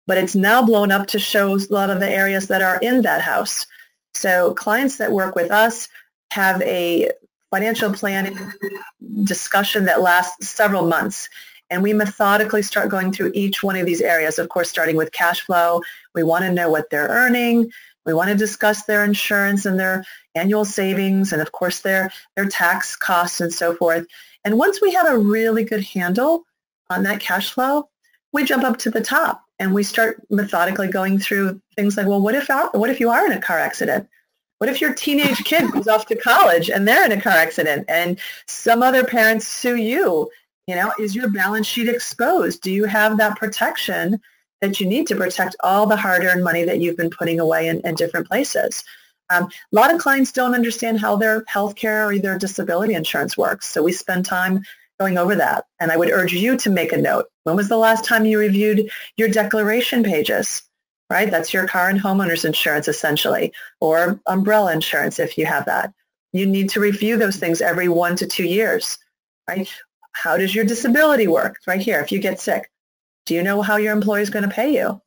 but 0.07 0.17
it's 0.17 0.35
now 0.35 0.63
blown 0.63 0.91
up 0.91 1.05
to 1.07 1.19
show 1.19 1.55
a 1.55 1.59
lot 1.69 1.89
of 1.89 1.99
the 1.99 2.09
areas 2.09 2.47
that 2.47 2.61
are 2.61 2.79
in 2.81 3.01
that 3.03 3.21
house. 3.21 3.67
So 4.13 4.53
clients 4.53 4.97
that 4.97 5.11
work 5.11 5.35
with 5.35 5.51
us 5.51 5.89
have 6.31 6.61
a 6.61 7.11
financial 7.51 7.93
planning 7.93 8.37
discussion 9.23 9.85
that 9.85 10.01
lasts 10.01 10.49
several 10.49 10.85
months. 10.87 11.29
And 11.69 11.83
we 11.83 11.93
methodically 11.93 12.61
start 12.61 12.89
going 12.89 13.11
through 13.11 13.31
each 13.33 13.61
one 13.61 13.75
of 13.75 13.85
these 13.85 14.01
areas, 14.01 14.39
of 14.39 14.49
course, 14.49 14.69
starting 14.69 14.95
with 14.95 15.11
cash 15.11 15.41
flow. 15.41 15.81
We 16.15 16.23
want 16.23 16.45
to 16.45 16.51
know 16.51 16.69
what 16.69 16.89
they're 16.89 17.07
earning. 17.07 17.71
We 18.05 18.13
want 18.13 18.29
to 18.29 18.35
discuss 18.35 18.83
their 18.83 19.03
insurance 19.03 19.65
and 19.65 19.77
their 19.77 20.05
annual 20.33 20.63
savings 20.63 21.33
and, 21.33 21.41
of 21.41 21.51
course, 21.51 21.81
their, 21.81 22.11
their 22.37 22.45
tax 22.45 22.95
costs 22.95 23.41
and 23.41 23.53
so 23.53 23.75
forth. 23.75 24.07
And 24.45 24.57
once 24.57 24.81
we 24.81 24.93
have 24.93 25.07
a 25.07 25.17
really 25.17 25.65
good 25.65 25.83
handle 25.83 26.45
on 26.89 27.03
that 27.03 27.19
cash 27.19 27.51
flow, 27.51 27.89
we 28.31 28.45
jump 28.45 28.63
up 28.63 28.77
to 28.79 28.89
the 28.89 29.01
top 29.01 29.43
and 29.59 29.73
we 29.73 29.83
start 29.83 30.21
methodically 30.29 30.87
going 30.87 31.19
through 31.19 31.61
things 31.75 31.97
like, 31.97 32.07
well, 32.07 32.21
what 32.21 32.35
if 32.35 32.47
what 32.73 32.89
if 32.89 32.99
you 32.99 33.09
are 33.09 33.25
in 33.25 33.33
a 33.33 33.41
car 33.41 33.59
accident? 33.59 34.07
What 34.59 34.69
if 34.69 34.81
your 34.81 34.93
teenage 34.93 35.43
kid 35.43 35.71
goes 35.71 35.87
off 35.87 36.07
to 36.07 36.15
college 36.15 36.69
and 36.69 36.87
they're 36.87 37.05
in 37.05 37.11
a 37.11 37.21
car 37.21 37.33
accident 37.33 37.85
and 37.87 38.19
some 38.47 38.81
other 38.81 39.03
parents 39.03 39.47
sue 39.47 39.75
you? 39.75 40.29
You 40.65 40.75
know, 40.75 40.91
is 40.99 41.15
your 41.15 41.29
balance 41.29 41.67
sheet 41.67 41.87
exposed? 41.87 42.61
Do 42.61 42.71
you 42.71 42.85
have 42.85 43.17
that 43.17 43.37
protection 43.37 44.19
that 44.61 44.79
you 44.79 44.87
need 44.87 45.07
to 45.07 45.15
protect 45.15 45.55
all 45.63 45.85
the 45.85 45.95
hard-earned 45.95 46.43
money 46.43 46.63
that 46.63 46.79
you've 46.79 46.97
been 46.97 47.11
putting 47.11 47.39
away 47.39 47.67
in, 47.67 47.79
in 47.81 47.95
different 47.95 48.27
places? 48.27 48.83
Um, 49.29 49.43
a 49.43 49.75
lot 49.75 49.93
of 49.93 50.01
clients 50.01 50.31
don't 50.31 50.55
understand 50.55 50.99
how 50.99 51.17
their 51.17 51.43
health 51.47 51.75
care 51.75 52.09
or 52.09 52.17
their 52.17 52.37
disability 52.37 52.95
insurance 52.95 53.37
works. 53.37 53.67
So 53.67 53.83
we 53.83 53.91
spend 53.91 54.25
time 54.25 54.63
going 54.99 55.17
over 55.17 55.35
that. 55.35 55.65
And 55.79 55.91
I 55.91 55.97
would 55.97 56.09
urge 56.09 56.33
you 56.33 56.57
to 56.57 56.69
make 56.69 56.91
a 56.91 56.97
note. 56.97 57.27
When 57.43 57.55
was 57.55 57.69
the 57.69 57.77
last 57.77 58.03
time 58.03 58.25
you 58.25 58.39
reviewed 58.39 58.89
your 59.15 59.29
declaration 59.29 60.03
pages? 60.03 60.63
Right? 61.09 61.31
That's 61.31 61.53
your 61.53 61.67
car 61.67 61.89
and 61.89 61.99
homeowner's 61.99 62.43
insurance 62.43 62.87
essentially, 62.87 63.53
or 63.79 64.19
umbrella 64.27 64.73
insurance 64.73 65.19
if 65.19 65.37
you 65.37 65.45
have 65.45 65.65
that. 65.65 65.93
You 66.33 66.45
need 66.45 66.69
to 66.71 66.81
review 66.81 67.17
those 67.17 67.37
things 67.37 67.61
every 67.61 67.87
one 67.87 68.15
to 68.17 68.27
two 68.27 68.45
years. 68.45 68.97
Right? 69.47 69.69
How 70.11 70.35
does 70.37 70.53
your 70.53 70.65
disability 70.65 71.27
work? 71.27 71.59
Right 71.65 71.79
here, 71.79 72.01
if 72.01 72.11
you 72.11 72.19
get 72.19 72.39
sick, 72.39 72.69
do 73.25 73.35
you 73.35 73.43
know 73.43 73.61
how 73.61 73.77
your 73.77 73.93
employer 73.93 74.21
is 74.21 74.29
going 74.29 74.47
to 74.47 74.53
pay 74.53 74.73
you? 74.73 75.01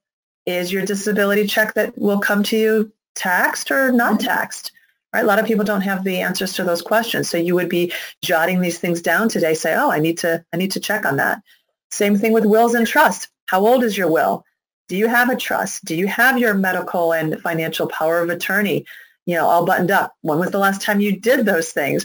Is 0.47 0.73
your 0.73 0.85
disability 0.85 1.47
check 1.47 1.75
that 1.75 1.97
will 1.99 2.21
come 2.21 2.43
to 2.45 2.57
you 2.57 2.93
taxed 3.15 3.71
or 3.71 3.93
not 3.93 4.15
mm-hmm. 4.15 4.27
taxed? 4.27 4.73
Right? 5.13 5.25
A 5.25 5.27
lot 5.27 5.39
of 5.39 5.47
people 5.47 5.65
don't 5.65 5.81
have 5.83 6.05
the 6.05 6.21
answers 6.21 6.53
to 6.55 6.65
those 6.65 6.81
questions. 6.81 7.29
So 7.29 7.37
you 7.37 7.55
would 7.55 7.69
be 7.69 7.93
jotting 8.23 8.61
these 8.61 8.79
things 8.79 9.03
down 9.03 9.29
today, 9.29 9.55
say, 9.55 9.75
oh, 9.75 9.91
I 9.91 9.99
need 9.99 10.19
to, 10.19 10.45
I 10.53 10.57
need 10.57 10.71
to 10.73 10.81
check 10.81 11.05
on 11.05 11.17
that. 11.17 11.43
Same 11.91 12.17
thing 12.17 12.33
with 12.33 12.45
wills 12.47 12.75
and 12.75 12.87
trust. 12.87 13.29
How 13.47 13.67
old 13.67 13.83
is 13.83 13.99
your 13.99 14.11
will? 14.11 14.45
Do 14.91 14.97
you 14.97 15.07
have 15.07 15.31
a 15.31 15.37
trust? 15.37 15.85
Do 15.85 15.95
you 15.95 16.09
have 16.09 16.37
your 16.37 16.53
medical 16.53 17.13
and 17.13 17.41
financial 17.41 17.87
power 17.87 18.19
of 18.19 18.29
attorney, 18.29 18.85
you 19.25 19.37
know, 19.37 19.47
all 19.47 19.65
buttoned 19.65 19.93
up? 19.93 20.17
When 20.23 20.41
was 20.41 20.51
the 20.51 20.59
last 20.59 20.83
time 20.83 21.01
you 21.01 21.17
did 21.17 21.47
those 21.47 21.71
things? 21.71 22.05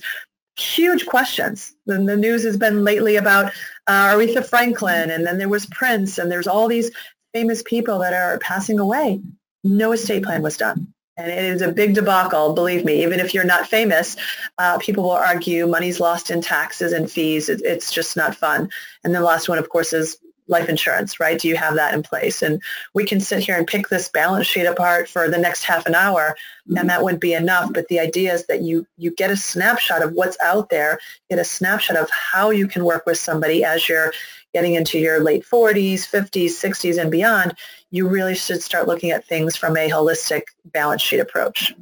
Huge 0.56 1.08
questions. 1.08 1.74
The 1.88 1.98
news 1.98 2.44
has 2.44 2.58
been 2.58 2.84
lately 2.84 3.16
about 3.16 3.52
uh, 3.88 4.14
Aretha 4.14 4.48
Franklin, 4.48 5.10
and 5.10 5.26
then 5.26 5.40
there 5.40 5.50
was 5.50 5.66
Prince, 5.66 6.20
and 6.20 6.32
there's 6.32 6.46
all 6.46 6.68
these 6.68 6.92
famous 7.34 7.64
people 7.64 7.98
that 8.00 8.14
are 8.14 8.38
passing 8.38 8.78
away. 8.78 9.20
No 9.64 9.92
estate 9.94 10.24
plan 10.24 10.44
was 10.44 10.56
done. 10.56 10.94
And 11.18 11.32
it 11.32 11.44
is 11.44 11.64
a 11.64 11.72
big 11.72 11.96
debacle, 11.96 12.54
believe 12.54 12.86
me. 12.86 13.02
Even 13.02 13.20
if 13.20 13.34
you're 13.34 13.46
not 13.46 13.66
famous, 13.66 14.16
uh, 14.60 14.78
people 14.78 15.06
will 15.06 15.12
argue 15.12 15.66
money's 15.66 16.00
lost 16.00 16.30
in 16.30 16.40
taxes 16.40 16.94
and 16.94 17.10
fees. 17.10 17.50
It, 17.50 17.64
it's 17.64 17.92
just 17.92 18.16
not 18.16 18.36
fun. 18.36 18.70
And 19.04 19.16
the 19.16 19.22
last 19.22 19.50
one, 19.50 19.58
of 19.58 19.70
course, 19.70 19.92
is 19.92 20.18
life 20.48 20.70
insurance, 20.70 21.20
right? 21.20 21.40
Do 21.40 21.48
you 21.48 21.56
have 21.56 21.76
that 21.76 21.94
in 21.94 22.04
place? 22.04 22.42
And 22.42 22.62
we 22.94 23.06
can 23.06 23.20
sit 23.20 23.40
here 23.40 23.58
and 23.58 23.66
pick 23.66 23.90
this 23.90 24.10
balance 24.10 24.48
sheet 24.48 24.66
apart 24.66 25.10
for 25.10 25.30
the 25.30 25.38
next 25.38 25.64
half 25.64 25.86
an 25.86 25.96
hour, 25.96 26.36
and 26.68 26.78
mm-hmm. 26.78 26.88
that 26.88 27.04
wouldn't 27.04 27.22
be 27.22 27.34
enough. 27.34 27.72
But 27.74 27.88
the 27.88 28.00
idea 28.00 28.34
is 28.34 28.46
that 28.48 28.62
you 28.62 28.86
you 28.98 29.12
get 29.12 29.32
a 29.32 29.38
snapshot 29.38 30.04
of 30.04 30.14
what's 30.14 30.38
out 30.42 30.70
there, 30.70 31.00
get 31.30 31.40
a 31.40 31.44
snapshot 31.44 31.98
of 31.98 32.10
how 32.10 32.50
you 32.52 32.68
can 32.68 32.84
work 32.86 33.06
with 33.06 33.18
somebody 33.18 33.64
as 33.64 33.88
you're 33.90 34.14
getting 34.54 34.76
into 34.76 34.98
your 34.98 35.20
late 35.20 35.46
40s, 35.46 36.10
50s, 36.10 36.46
60s, 36.46 36.98
and 36.98 37.12
beyond. 37.12 37.56
You 37.92 38.08
really 38.08 38.36
should 38.36 38.64
start 38.64 38.88
looking 38.88 39.12
at 39.12 39.26
things 39.26 39.58
from 39.58 39.76
a 39.76 39.90
holistic 39.90 40.44
balance 40.64 41.02
sheet 41.02 41.20
approach. 41.20 41.74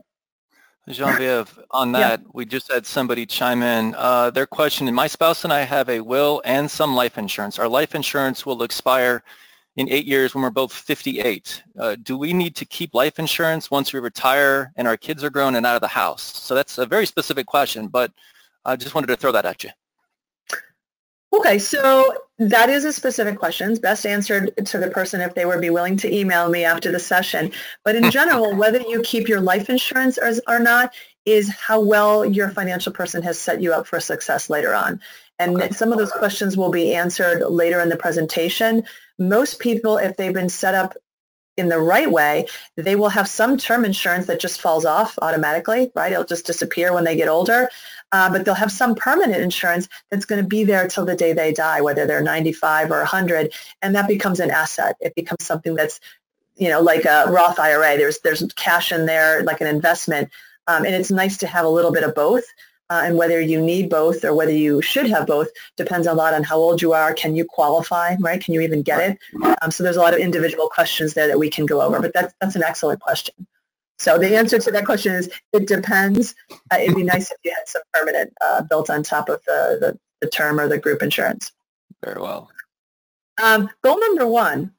Genevieve, 0.89 1.57
on 1.71 1.93
that, 1.93 2.19
yeah. 2.19 2.27
we 2.33 2.45
just 2.45 2.71
had 2.71 2.85
somebody 2.85 3.25
chime 3.25 3.63
in. 3.63 3.95
Uh, 3.97 4.31
their 4.31 4.45
question, 4.45 4.93
my 4.93 5.07
spouse 5.07 5.43
and 5.45 5.53
I 5.53 5.61
have 5.61 5.89
a 5.89 6.01
will 6.01 6.41
and 6.43 6.69
some 6.69 6.93
life 6.93 7.17
insurance. 7.17 7.57
Our 7.57 7.69
life 7.69 7.95
insurance 7.95 8.45
will 8.45 8.63
expire 8.63 9.23
in 9.77 9.89
eight 9.89 10.05
years 10.05 10.35
when 10.35 10.43
we're 10.43 10.49
both 10.49 10.73
58. 10.73 11.63
Uh, 11.79 11.95
do 12.03 12.17
we 12.17 12.33
need 12.33 12.55
to 12.57 12.65
keep 12.65 12.93
life 12.93 13.17
insurance 13.17 13.71
once 13.71 13.93
we 13.93 13.99
retire 13.99 14.71
and 14.75 14.87
our 14.87 14.97
kids 14.97 15.23
are 15.23 15.29
grown 15.29 15.55
and 15.55 15.65
out 15.65 15.75
of 15.75 15.81
the 15.81 15.87
house? 15.87 16.21
So 16.21 16.53
that's 16.53 16.77
a 16.77 16.85
very 16.85 17.05
specific 17.05 17.47
question, 17.47 17.87
but 17.87 18.11
I 18.65 18.75
just 18.75 18.93
wanted 18.93 19.07
to 19.07 19.15
throw 19.15 19.31
that 19.31 19.45
at 19.45 19.63
you. 19.63 19.69
Okay, 21.33 21.57
so 21.57 22.13
that 22.37 22.69
is 22.69 22.85
a 22.85 22.93
specific 22.93 23.39
question. 23.39 23.73
best 23.75 24.05
answered 24.05 24.53
to 24.65 24.77
the 24.77 24.89
person 24.89 25.19
if 25.19 25.33
they 25.33 25.45
would 25.45 25.61
be 25.61 25.71
willing 25.71 25.97
to 25.97 26.13
email 26.13 26.49
me 26.49 26.63
after 26.63 26.91
the 26.91 26.99
session. 26.99 27.51
But 27.83 27.95
in 27.95 28.11
general, 28.11 28.55
whether 28.55 28.79
you 28.79 29.01
keep 29.01 29.27
your 29.27 29.41
life 29.41 29.69
insurance 29.69 30.17
or, 30.17 30.33
or 30.47 30.59
not 30.59 30.93
is 31.25 31.49
how 31.49 31.79
well 31.79 32.23
your 32.25 32.49
financial 32.49 32.91
person 32.91 33.23
has 33.23 33.39
set 33.39 33.61
you 33.61 33.73
up 33.73 33.87
for 33.87 33.99
success 33.99 34.49
later 34.49 34.75
on. 34.75 34.99
And 35.39 35.55
okay. 35.55 35.71
some 35.71 35.91
of 35.91 35.97
those 35.97 36.11
questions 36.11 36.55
will 36.55 36.69
be 36.69 36.93
answered 36.93 37.43
later 37.49 37.79
in 37.81 37.89
the 37.89 37.97
presentation. 37.97 38.83
Most 39.17 39.59
people, 39.59 39.97
if 39.97 40.15
they've 40.15 40.33
been 40.33 40.49
set 40.49 40.75
up 40.75 40.95
in 41.57 41.69
the 41.69 41.79
right 41.79 42.09
way, 42.09 42.47
they 42.75 42.95
will 42.95 43.09
have 43.09 43.27
some 43.27 43.57
term 43.57 43.85
insurance 43.85 44.25
that 44.27 44.39
just 44.39 44.59
falls 44.59 44.85
off 44.85 45.17
automatically, 45.21 45.91
right? 45.95 46.11
It'll 46.11 46.23
just 46.23 46.45
disappear 46.45 46.93
when 46.93 47.03
they 47.03 47.15
get 47.15 47.27
older. 47.27 47.69
Uh, 48.11 48.31
but 48.31 48.45
they'll 48.45 48.53
have 48.53 48.71
some 48.71 48.93
permanent 48.93 49.41
insurance 49.41 49.89
that's 50.11 50.25
going 50.25 50.41
to 50.41 50.47
be 50.47 50.63
there 50.63 50.87
till 50.87 51.03
the 51.03 51.15
day 51.15 51.33
they 51.33 51.51
die, 51.51 51.81
whether 51.81 52.05
they're 52.05 52.21
95 52.21 52.91
or 52.91 52.99
100, 52.99 53.51
and 53.81 53.95
that 53.95 54.07
becomes 54.07 54.39
an 54.39 54.51
asset. 54.51 54.95
It 54.99 55.15
becomes 55.15 55.43
something 55.43 55.73
that's, 55.73 55.99
you 56.55 56.69
know, 56.69 56.79
like 56.79 57.05
a 57.05 57.25
Roth 57.27 57.59
IRA. 57.59 57.97
There's 57.97 58.19
there's 58.19 58.43
cash 58.55 58.91
in 58.91 59.07
there, 59.07 59.41
like 59.43 59.61
an 59.61 59.67
investment, 59.67 60.29
um, 60.67 60.85
and 60.85 60.93
it's 60.93 61.09
nice 61.09 61.37
to 61.37 61.47
have 61.47 61.65
a 61.65 61.69
little 61.69 61.91
bit 61.91 62.03
of 62.03 62.13
both. 62.13 62.43
Uh, 62.89 63.01
and 63.05 63.17
whether 63.17 63.39
you 63.39 63.59
need 63.61 63.89
both 63.89 64.23
or 64.23 64.35
whether 64.35 64.51
you 64.51 64.81
should 64.81 65.07
have 65.07 65.25
both 65.25 65.47
depends 65.77 66.05
a 66.05 66.13
lot 66.13 66.33
on 66.33 66.43
how 66.43 66.57
old 66.57 66.81
you 66.81 66.93
are. 66.93 67.13
Can 67.13 67.35
you 67.35 67.45
qualify, 67.45 68.15
right? 68.19 68.43
Can 68.43 68.53
you 68.53 68.61
even 68.61 68.83
get 68.83 68.99
it? 68.99 69.17
Um, 69.61 69.71
so 69.71 69.83
there's 69.83 69.95
a 69.95 70.01
lot 70.01 70.13
of 70.13 70.19
individual 70.19 70.69
questions 70.69 71.13
there 71.13 71.27
that 71.27 71.39
we 71.39 71.49
can 71.49 71.65
go 71.65 71.81
over, 71.81 71.99
but 71.99 72.13
that's, 72.13 72.33
that's 72.39 72.55
an 72.55 72.63
excellent 72.63 72.99
question. 72.99 73.47
So 73.99 74.17
the 74.17 74.35
answer 74.35 74.59
to 74.59 74.71
that 74.71 74.85
question 74.85 75.13
is 75.13 75.29
it 75.53 75.67
depends. 75.67 76.35
Uh, 76.71 76.77
it'd 76.81 76.95
be 76.95 77.03
nice 77.03 77.31
if 77.31 77.37
you 77.43 77.51
had 77.55 77.67
some 77.67 77.83
permanent 77.93 78.33
uh, 78.41 78.61
built 78.63 78.89
on 78.89 79.01
top 79.01 79.29
of 79.29 79.41
the, 79.47 79.77
the, 79.79 79.99
the 80.21 80.29
term 80.29 80.59
or 80.59 80.67
the 80.67 80.77
group 80.77 81.01
insurance. 81.01 81.51
Very 82.03 82.21
well. 82.21 82.51
Um, 83.41 83.69
goal 83.81 83.99
number 83.99 84.27
one 84.27 84.73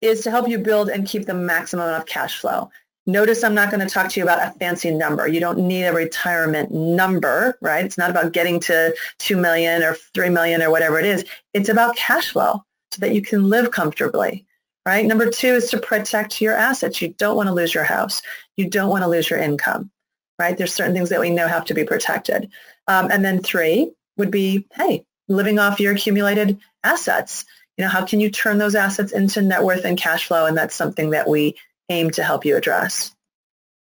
is 0.00 0.22
to 0.22 0.30
help 0.30 0.48
you 0.48 0.58
build 0.58 0.88
and 0.88 1.06
keep 1.06 1.26
the 1.26 1.34
maximum 1.34 1.92
of 1.92 2.06
cash 2.06 2.40
flow. 2.40 2.70
Notice 3.08 3.42
I'm 3.42 3.54
not 3.54 3.70
going 3.70 3.80
to 3.80 3.92
talk 3.92 4.10
to 4.10 4.20
you 4.20 4.24
about 4.24 4.46
a 4.46 4.50
fancy 4.58 4.90
number. 4.90 5.26
You 5.26 5.40
don't 5.40 5.60
need 5.60 5.84
a 5.84 5.94
retirement 5.94 6.70
number, 6.70 7.56
right? 7.62 7.82
It's 7.82 7.96
not 7.96 8.10
about 8.10 8.34
getting 8.34 8.60
to 8.60 8.94
2 9.20 9.34
million 9.38 9.82
or 9.82 9.94
3 10.12 10.28
million 10.28 10.60
or 10.60 10.70
whatever 10.70 11.00
it 11.00 11.06
is. 11.06 11.24
It's 11.54 11.70
about 11.70 11.96
cash 11.96 12.32
flow 12.32 12.62
so 12.90 13.00
that 13.00 13.14
you 13.14 13.22
can 13.22 13.48
live 13.48 13.70
comfortably, 13.70 14.44
right? 14.84 15.06
Number 15.06 15.30
two 15.30 15.54
is 15.54 15.70
to 15.70 15.78
protect 15.78 16.42
your 16.42 16.54
assets. 16.54 17.00
You 17.00 17.14
don't 17.16 17.34
want 17.34 17.46
to 17.46 17.54
lose 17.54 17.72
your 17.72 17.84
house. 17.84 18.20
You 18.58 18.68
don't 18.68 18.90
want 18.90 19.04
to 19.04 19.08
lose 19.08 19.30
your 19.30 19.38
income, 19.38 19.90
right? 20.38 20.58
There's 20.58 20.74
certain 20.74 20.92
things 20.92 21.08
that 21.08 21.20
we 21.20 21.30
know 21.30 21.48
have 21.48 21.64
to 21.64 21.74
be 21.74 21.84
protected. 21.84 22.50
Um, 22.88 23.10
and 23.10 23.24
then 23.24 23.42
three 23.42 23.90
would 24.18 24.30
be, 24.30 24.66
hey, 24.74 25.06
living 25.28 25.58
off 25.58 25.80
your 25.80 25.94
accumulated 25.94 26.58
assets. 26.84 27.46
You 27.78 27.84
know, 27.84 27.90
how 27.90 28.04
can 28.04 28.20
you 28.20 28.28
turn 28.28 28.58
those 28.58 28.74
assets 28.74 29.12
into 29.12 29.40
net 29.40 29.64
worth 29.64 29.86
and 29.86 29.96
cash 29.96 30.26
flow? 30.26 30.44
And 30.44 30.58
that's 30.58 30.74
something 30.74 31.10
that 31.10 31.26
we 31.26 31.56
aim 31.88 32.10
to 32.12 32.22
help 32.22 32.44
you 32.44 32.56
address. 32.56 33.14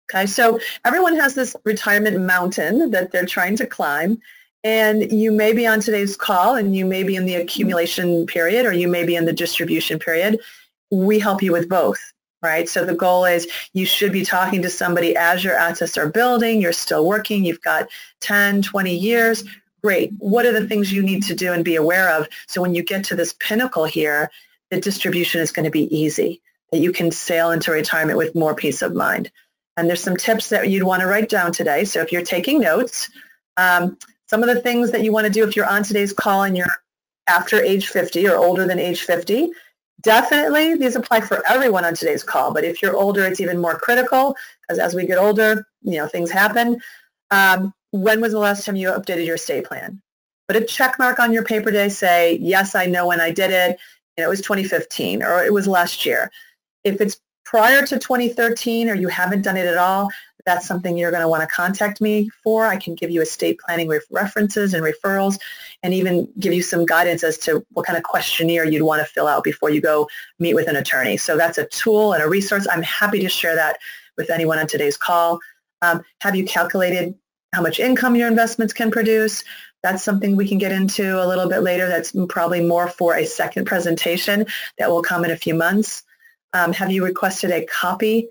Okay, 0.09 0.25
so 0.25 0.59
everyone 0.85 1.17
has 1.17 1.35
this 1.35 1.55
retirement 1.65 2.21
mountain 2.21 2.91
that 2.91 3.11
they're 3.11 3.25
trying 3.25 3.57
to 3.57 3.67
climb. 3.67 4.21
And 4.63 5.11
you 5.11 5.31
may 5.31 5.53
be 5.53 5.67
on 5.67 5.79
today's 5.79 6.15
call 6.15 6.55
and 6.55 6.75
you 6.75 6.85
may 6.85 7.03
be 7.03 7.15
in 7.15 7.25
the 7.25 7.35
accumulation 7.35 8.25
period 8.25 8.65
or 8.65 8.73
you 8.73 8.87
may 8.87 9.05
be 9.05 9.15
in 9.15 9.25
the 9.25 9.33
distribution 9.33 9.99
period. 9.99 10.39
We 10.91 11.19
help 11.19 11.41
you 11.41 11.51
with 11.51 11.69
both, 11.69 11.99
right? 12.41 12.67
So 12.67 12.83
the 12.83 12.95
goal 12.95 13.25
is 13.25 13.47
you 13.73 13.85
should 13.85 14.11
be 14.11 14.25
talking 14.25 14.61
to 14.61 14.69
somebody 14.69 15.15
as 15.15 15.43
your 15.43 15.55
assets 15.55 15.97
are 15.97 16.09
building, 16.09 16.61
you're 16.61 16.73
still 16.73 17.05
working, 17.05 17.45
you've 17.45 17.61
got 17.61 17.87
10, 18.21 18.61
20 18.61 18.95
years. 18.95 19.43
Great. 19.83 20.11
What 20.17 20.45
are 20.45 20.53
the 20.53 20.67
things 20.67 20.91
you 20.91 21.03
need 21.03 21.23
to 21.23 21.35
do 21.35 21.53
and 21.53 21.63
be 21.63 21.75
aware 21.75 22.09
of? 22.09 22.27
So 22.47 22.61
when 22.61 22.73
you 22.73 22.83
get 22.83 23.05
to 23.05 23.15
this 23.15 23.33
pinnacle 23.39 23.85
here, 23.85 24.31
the 24.71 24.81
distribution 24.81 25.39
is 25.41 25.51
going 25.51 25.65
to 25.65 25.71
be 25.71 25.95
easy, 25.95 26.41
that 26.71 26.79
you 26.79 26.91
can 26.91 27.11
sail 27.11 27.51
into 27.51 27.71
retirement 27.71 28.17
with 28.17 28.35
more 28.35 28.55
peace 28.55 28.81
of 28.81 28.93
mind. 28.93 29.31
And 29.75 29.87
there's 29.87 30.03
some 30.03 30.17
tips 30.17 30.49
that 30.49 30.69
you'd 30.69 30.83
want 30.83 31.01
to 31.01 31.07
write 31.07 31.29
down 31.29 31.51
today. 31.51 31.85
So 31.85 32.01
if 32.01 32.11
you're 32.11 32.23
taking 32.23 32.59
notes, 32.59 33.09
um, 33.57 33.97
some 34.27 34.43
of 34.43 34.53
the 34.53 34.61
things 34.61 34.91
that 34.91 35.03
you 35.03 35.11
want 35.11 35.25
to 35.25 35.31
do 35.31 35.47
if 35.47 35.55
you're 35.55 35.69
on 35.69 35.83
today's 35.83 36.13
call 36.13 36.43
and 36.43 36.57
you're 36.57 36.67
after 37.27 37.61
age 37.61 37.87
50 37.87 38.27
or 38.27 38.37
older 38.37 38.65
than 38.65 38.79
age 38.79 39.01
50, 39.01 39.49
definitely 40.01 40.75
these 40.75 40.95
apply 40.95 41.21
for 41.21 41.45
everyone 41.47 41.85
on 41.85 41.93
today's 41.93 42.23
call. 42.23 42.53
But 42.53 42.63
if 42.63 42.81
you're 42.81 42.95
older, 42.95 43.23
it's 43.25 43.39
even 43.39 43.59
more 43.59 43.77
critical 43.77 44.35
because 44.61 44.79
as 44.79 44.95
we 44.95 45.05
get 45.05 45.17
older, 45.17 45.65
you 45.81 45.97
know, 45.97 46.07
things 46.07 46.31
happen. 46.31 46.81
Um, 47.31 47.73
when 47.91 48.19
was 48.19 48.33
the 48.33 48.39
last 48.39 48.65
time 48.65 48.75
you 48.75 48.89
updated 48.89 49.25
your 49.25 49.35
estate 49.35 49.65
plan? 49.65 50.01
Put 50.47 50.57
a 50.57 50.65
check 50.65 50.97
mark 50.99 51.19
on 51.19 51.33
your 51.33 51.43
paper 51.43 51.71
today. 51.71 51.89
Say, 51.89 52.37
yes, 52.41 52.75
I 52.75 52.85
know 52.85 53.07
when 53.07 53.19
I 53.19 53.31
did 53.31 53.51
it. 53.51 53.77
Know, 54.17 54.25
it 54.25 54.29
was 54.29 54.41
2015 54.41 55.23
or 55.23 55.43
it 55.43 55.53
was 55.53 55.67
last 55.67 56.05
year. 56.05 56.31
If 56.83 57.01
it's 57.01 57.19
prior 57.45 57.85
to 57.85 57.97
2013 57.97 58.89
or 58.89 58.95
you 58.95 59.07
haven't 59.07 59.41
done 59.41 59.57
it 59.57 59.65
at 59.65 59.77
all, 59.77 60.09
that's 60.47 60.65
something 60.65 60.97
you're 60.97 61.11
going 61.11 61.21
to 61.21 61.27
want 61.27 61.41
to 61.41 61.47
contact 61.47 61.99
me 61.99 62.29
for. 62.41 62.65
I 62.65 62.77
can 62.77 62.95
give 62.95 63.11
you 63.11 63.21
estate 63.21 63.59
planning 63.59 63.91
references 64.09 64.73
and 64.73 64.81
referrals 64.81 65.37
and 65.83 65.93
even 65.93 66.29
give 66.39 66.53
you 66.53 66.61
some 66.61 66.85
guidance 66.85 67.21
as 67.23 67.37
to 67.39 67.65
what 67.73 67.85
kind 67.85 67.97
of 67.97 68.03
questionnaire 68.03 68.65
you'd 68.65 68.81
want 68.81 69.01
to 69.01 69.05
fill 69.05 69.27
out 69.27 69.43
before 69.43 69.69
you 69.69 69.81
go 69.81 70.07
meet 70.39 70.53
with 70.53 70.69
an 70.69 70.77
attorney. 70.77 71.17
So 71.17 71.35
that's 71.35 71.57
a 71.57 71.65
tool 71.65 72.13
and 72.13 72.23
a 72.23 72.29
resource. 72.29 72.65
I'm 72.71 72.81
happy 72.81 73.19
to 73.19 73.29
share 73.29 73.55
that 73.55 73.77
with 74.17 74.29
anyone 74.29 74.57
on 74.57 74.67
today's 74.67 74.95
call. 74.95 75.39
Um, 75.81 76.01
have 76.21 76.35
you 76.35 76.45
calculated 76.45 77.13
how 77.53 77.61
much 77.61 77.81
income 77.81 78.15
your 78.15 78.29
investments 78.29 78.71
can 78.71 78.89
produce? 78.89 79.43
That's 79.83 80.01
something 80.01 80.37
we 80.37 80.47
can 80.47 80.57
get 80.57 80.71
into 80.71 81.21
a 81.21 81.27
little 81.27 81.49
bit 81.49 81.59
later. 81.59 81.89
That's 81.89 82.15
probably 82.29 82.61
more 82.61 82.87
for 82.87 83.15
a 83.15 83.25
second 83.25 83.65
presentation 83.65 84.45
that 84.79 84.89
will 84.89 85.03
come 85.03 85.25
in 85.25 85.31
a 85.31 85.37
few 85.37 85.53
months. 85.55 86.03
Um, 86.53 86.73
have 86.73 86.91
you 86.91 87.03
requested 87.03 87.51
a 87.51 87.65
copy 87.65 88.29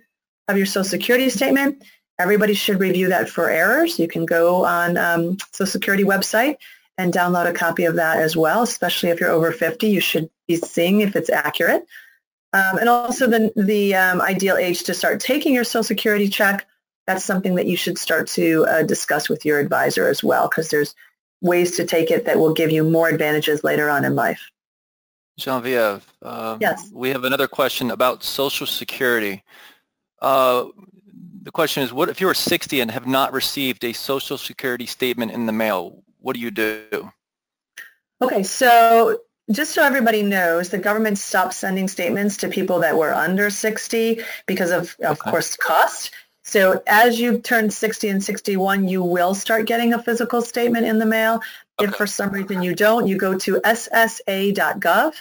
of 0.49 0.57
your 0.57 0.67
Social 0.67 0.85
Security 0.85 1.29
statement? 1.29 1.83
Everybody 2.19 2.55
should 2.55 2.81
review 2.81 3.09
that 3.09 3.29
for 3.29 3.51
errors. 3.51 3.99
You 3.99 4.09
can 4.09 4.25
go 4.25 4.65
on 4.65 4.97
um, 4.97 5.37
Social 5.53 5.71
Security 5.71 6.05
website 6.05 6.57
and 6.99 7.13
download 7.13 7.47
a 7.47 7.53
copy 7.53 7.85
of 7.85 7.97
that 7.97 8.19
as 8.19 8.37
well, 8.37 8.63
especially 8.63 9.11
if 9.11 9.21
you're 9.21 9.31
over 9.31 9.53
50. 9.53 9.87
You 9.87 10.01
should 10.01 10.31
be 10.49 10.57
seeing 10.57 11.03
if 11.03 11.15
it's 11.15 11.29
accurate. 11.29 11.87
Um, 12.53 12.79
and 12.79 12.89
also 12.89 13.27
the, 13.27 13.53
the 13.55 13.95
um, 13.95 14.23
ideal 14.23 14.57
age 14.57 14.85
to 14.85 14.95
start 14.95 15.21
taking 15.21 15.55
your 15.55 15.65
Social 15.65 15.85
Security 15.85 16.29
check. 16.29 16.67
That's 17.07 17.25
something 17.25 17.57
that 17.57 17.67
you 17.67 17.77
should 17.77 17.99
start 17.99 18.29
to 18.29 18.65
uh, 18.67 18.83
discuss 18.83 19.29
with 19.29 19.45
your 19.45 19.61
advisor 19.61 20.09
as 20.09 20.25
well 20.25 20.49
because 20.49 20.71
there's 20.71 20.95
ways 21.43 21.77
to 21.77 21.85
take 21.85 22.11
it 22.11 22.25
that 22.25 22.39
will 22.39 22.55
give 22.55 22.71
you 22.71 22.83
more 22.83 23.09
advantages 23.09 23.63
later 23.63 23.91
on 23.91 24.05
in 24.05 24.15
life. 24.15 24.51
Genevieve, 25.39 26.07
uh, 26.23 26.57
yes. 26.61 26.91
we 26.93 27.11
have 27.11 27.25
another 27.25 27.47
question 27.47 27.91
about 27.91 28.25
Social 28.25 28.67
Security. 28.67 29.43
Uh, 30.23 30.67
the 31.43 31.53
question 31.53 31.83
is, 31.83 31.93
what 31.93 32.09
if 32.09 32.21
you 32.21 32.29
are 32.29 32.35
60 32.35 32.81
and 32.81 32.91
have 32.91 33.07
not 33.07 33.33
received 33.33 33.85
a 33.85 33.93
Social 33.93 34.39
Security 34.39 34.87
statement 34.87 35.33
in 35.33 35.47
the 35.47 35.53
mail? 35.53 36.03
What 36.21 36.35
do 36.35 36.41
you 36.41 36.51
do? 36.51 37.13
Okay, 38.23 38.43
so 38.43 39.21
just 39.51 39.73
so 39.75 39.83
everybody 39.83 40.23
knows, 40.23 40.71
the 40.71 40.79
government 40.79 41.19
stopped 41.19 41.55
sending 41.55 41.87
statements 41.87 42.39
to 42.39 42.49
people 42.49 42.81
that 42.81 42.97
were 42.97 43.13
under 43.13 43.51
60 43.51 44.21
because 44.47 44.71
of, 44.71 44.97
of 45.01 45.21
okay. 45.21 45.31
course, 45.31 45.55
cost. 45.57 46.11
So 46.47 46.81
as 46.87 47.19
you 47.19 47.39
turn 47.39 47.71
60 47.71 48.09
and 48.09 48.23
61, 48.23 48.89
you 48.89 49.03
will 49.03 49.35
start 49.35 49.67
getting 49.67 49.93
a 49.93 50.03
physical 50.03 50.41
statement 50.41 50.87
in 50.87 50.99
the 50.99 51.07
mail. 51.07 51.41
Okay. 51.79 51.91
If 51.91 51.97
for 51.97 52.07
some 52.07 52.31
reason 52.31 52.63
you 52.63 52.75
don't, 52.75 53.07
you 53.07 53.19
go 53.19 53.37
to 53.37 53.61
ssa.gov. 53.61 55.15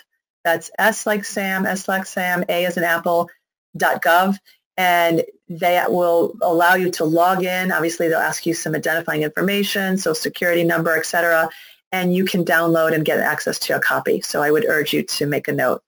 That's 0.44 0.70
S 0.78 1.08
like 1.08 1.26
Sam, 1.26 1.66
S 1.66 1.88
like 1.88 2.06
Sam, 2.06 2.46
A 2.48 2.66
as 2.66 2.78
an 2.78 2.84
apple, 2.84 3.30
.gov 3.78 4.38
and 4.78 5.24
that 5.48 5.92
will 5.92 6.34
allow 6.42 6.76
you 6.76 6.92
to 6.92 7.06
log 7.06 7.44
in. 7.44 7.72
Obviously, 7.72 8.08
they'll 8.08 8.20
ask 8.20 8.46
you 8.46 8.54
some 8.54 8.76
identifying 8.76 9.24
information, 9.24 9.98
social 9.98 10.16
security 10.16 10.64
number, 10.64 10.96
etc., 10.98 11.50
and 11.92 12.14
you 12.14 12.26
can 12.26 12.44
download 12.44 12.94
and 12.94 13.06
get 13.06 13.20
access 13.20 13.58
to 13.60 13.76
a 13.76 13.80
copy. 13.80 14.20
So 14.20 14.42
I 14.42 14.52
would 14.52 14.66
urge 14.66 14.92
you 14.92 15.04
to 15.04 15.26
make 15.26 15.48
a 15.48 15.54
note 15.54 15.82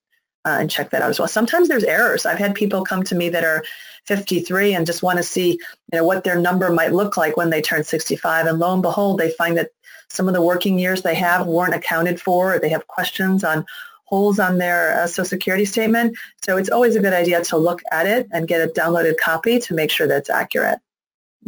uh, 0.48 0.60
and 0.60 0.72
check 0.72 0.92
that 0.92 1.02
out 1.02 1.10
as 1.10 1.20
well. 1.20 1.28
Sometimes 1.28 1.68
there's 1.68 1.84
errors. 1.84 2.26
I've 2.26 2.38
had 2.38 2.56
people 2.56 2.86
come 2.86 3.04
to 3.04 3.16
me 3.16 3.28
that 3.30 3.44
are 3.44 3.66
53 4.06 4.74
and 4.74 4.86
just 4.86 5.04
want 5.04 5.18
to 5.18 5.24
see 5.24 5.52
you 5.52 5.60
know, 6.00 6.06
what 6.06 6.24
their 6.24 6.40
number 6.40 6.72
might 6.72 6.94
look 6.94 7.18
like 7.18 7.36
when 7.36 7.50
they 7.50 7.62
turn 7.62 7.84
65, 7.84 8.46
and 8.46 8.58
lo 8.58 8.74
and 8.74 8.82
behold, 8.82 9.20
they 9.20 9.32
find 9.32 9.58
that 9.58 9.72
some 10.10 10.30
of 10.30 10.34
the 10.34 10.42
working 10.42 10.80
years 10.80 11.02
they 11.02 11.16
have 11.16 11.46
weren't 11.48 11.76
accounted 11.76 12.22
for, 12.22 12.56
or 12.56 12.60
they 12.60 12.70
have 12.70 12.88
questions 12.88 13.44
on 13.44 13.66
holes 14.06 14.40
on 14.40 14.58
their 14.58 14.98
uh, 15.02 15.08
Social 15.08 15.26
Security 15.26 15.66
statement. 15.66 16.18
So 16.46 16.56
it's 16.56 16.70
always 16.70 16.96
a 16.96 17.02
good 17.02 17.12
idea 17.12 17.44
to 17.44 17.58
look 17.58 17.82
at 17.92 18.08
it 18.08 18.30
and 18.32 18.48
get 18.48 18.62
a 18.62 18.72
downloaded 18.72 19.18
copy 19.18 19.60
to 19.60 19.74
make 19.74 19.92
sure 19.92 20.08
that 20.08 20.20
it's 20.20 20.30
accurate. 20.30 20.80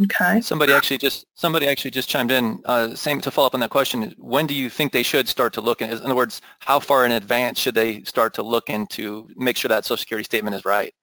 Okay. 0.02 0.40
Somebody 0.40 0.72
actually 0.72 0.98
just 0.98 1.26
somebody 1.34 1.66
actually 1.66 1.90
just 1.90 2.08
chimed 2.08 2.30
in. 2.30 2.60
Uh, 2.64 2.94
same 2.94 3.20
to 3.20 3.30
follow 3.30 3.46
up 3.46 3.54
on 3.54 3.60
that 3.60 3.70
question. 3.70 4.14
When 4.18 4.46
do 4.46 4.54
you 4.54 4.70
think 4.70 4.92
they 4.92 5.02
should 5.02 5.28
start 5.28 5.52
to 5.54 5.60
look? 5.60 5.82
In, 5.82 5.90
in 5.90 5.98
other 5.98 6.14
words, 6.14 6.40
how 6.60 6.80
far 6.80 7.04
in 7.04 7.12
advance 7.12 7.58
should 7.58 7.74
they 7.74 8.02
start 8.04 8.34
to 8.34 8.42
look 8.42 8.70
into 8.70 9.28
make 9.36 9.56
sure 9.56 9.68
that 9.68 9.84
Social 9.84 9.98
Security 9.98 10.24
statement 10.24 10.56
is 10.56 10.64
right? 10.64 10.94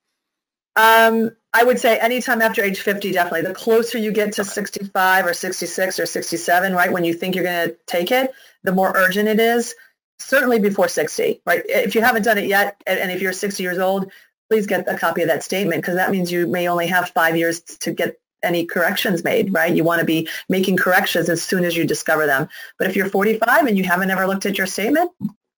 Um, 0.76 1.32
I 1.54 1.64
would 1.64 1.80
say 1.80 1.98
anytime 1.98 2.42
after 2.42 2.64
age 2.64 2.80
50, 2.80 3.12
definitely. 3.12 3.42
The 3.42 3.54
closer 3.54 3.98
you 3.98 4.12
get 4.12 4.34
to 4.34 4.44
65 4.44 5.26
or 5.26 5.34
66 5.34 6.00
or 6.00 6.06
67, 6.06 6.74
right, 6.74 6.92
when 6.92 7.04
you 7.04 7.16
think 7.16 7.34
you're 7.34 7.44
going 7.44 7.70
to 7.70 7.78
take 7.88 8.12
it, 8.12 8.32
the 8.64 8.72
more 8.72 8.92
urgent 8.96 9.28
it 9.28 9.40
is 9.40 9.74
certainly 10.20 10.60
before 10.60 10.88
60, 10.88 11.42
right? 11.46 11.64
If 11.68 11.96
you 11.96 12.02
haven't 12.02 12.24
done 12.24 12.38
it 12.38 12.46
yet, 12.46 12.82
and 12.86 13.12
if 13.12 13.22
you're 13.22 13.34
60 13.34 13.62
years 13.62 13.80
old, 13.80 14.12
please 14.50 14.68
get 14.68 14.88
a 14.88 14.98
copy 14.98 15.22
of 15.22 15.28
that 15.28 15.44
statement 15.44 15.82
because 15.82 15.96
that 15.96 16.12
means 16.12 16.32
you 16.32 16.48
may 16.48 16.68
only 16.68 16.88
have 16.88 17.10
five 17.10 17.36
years 17.36 17.62
to 17.62 17.92
get 17.92 18.20
any 18.48 18.66
corrections 18.66 19.24
made, 19.24 19.54
right? 19.54 19.76
You 19.76 19.84
want 19.84 20.00
to 20.00 20.06
be 20.06 20.28
making 20.50 20.78
corrections 20.78 21.30
as 21.30 21.44
soon 21.44 21.64
as 21.64 21.78
you 21.78 21.86
discover 21.86 22.26
them. 22.26 22.50
But 22.80 22.90
if 22.90 22.96
you're 22.96 23.10
45 23.10 23.68
and 23.68 23.78
you 23.78 23.84
haven't 23.84 24.10
ever 24.10 24.26
looked 24.26 24.46
at 24.46 24.58
your 24.58 24.68
statement, 24.68 25.12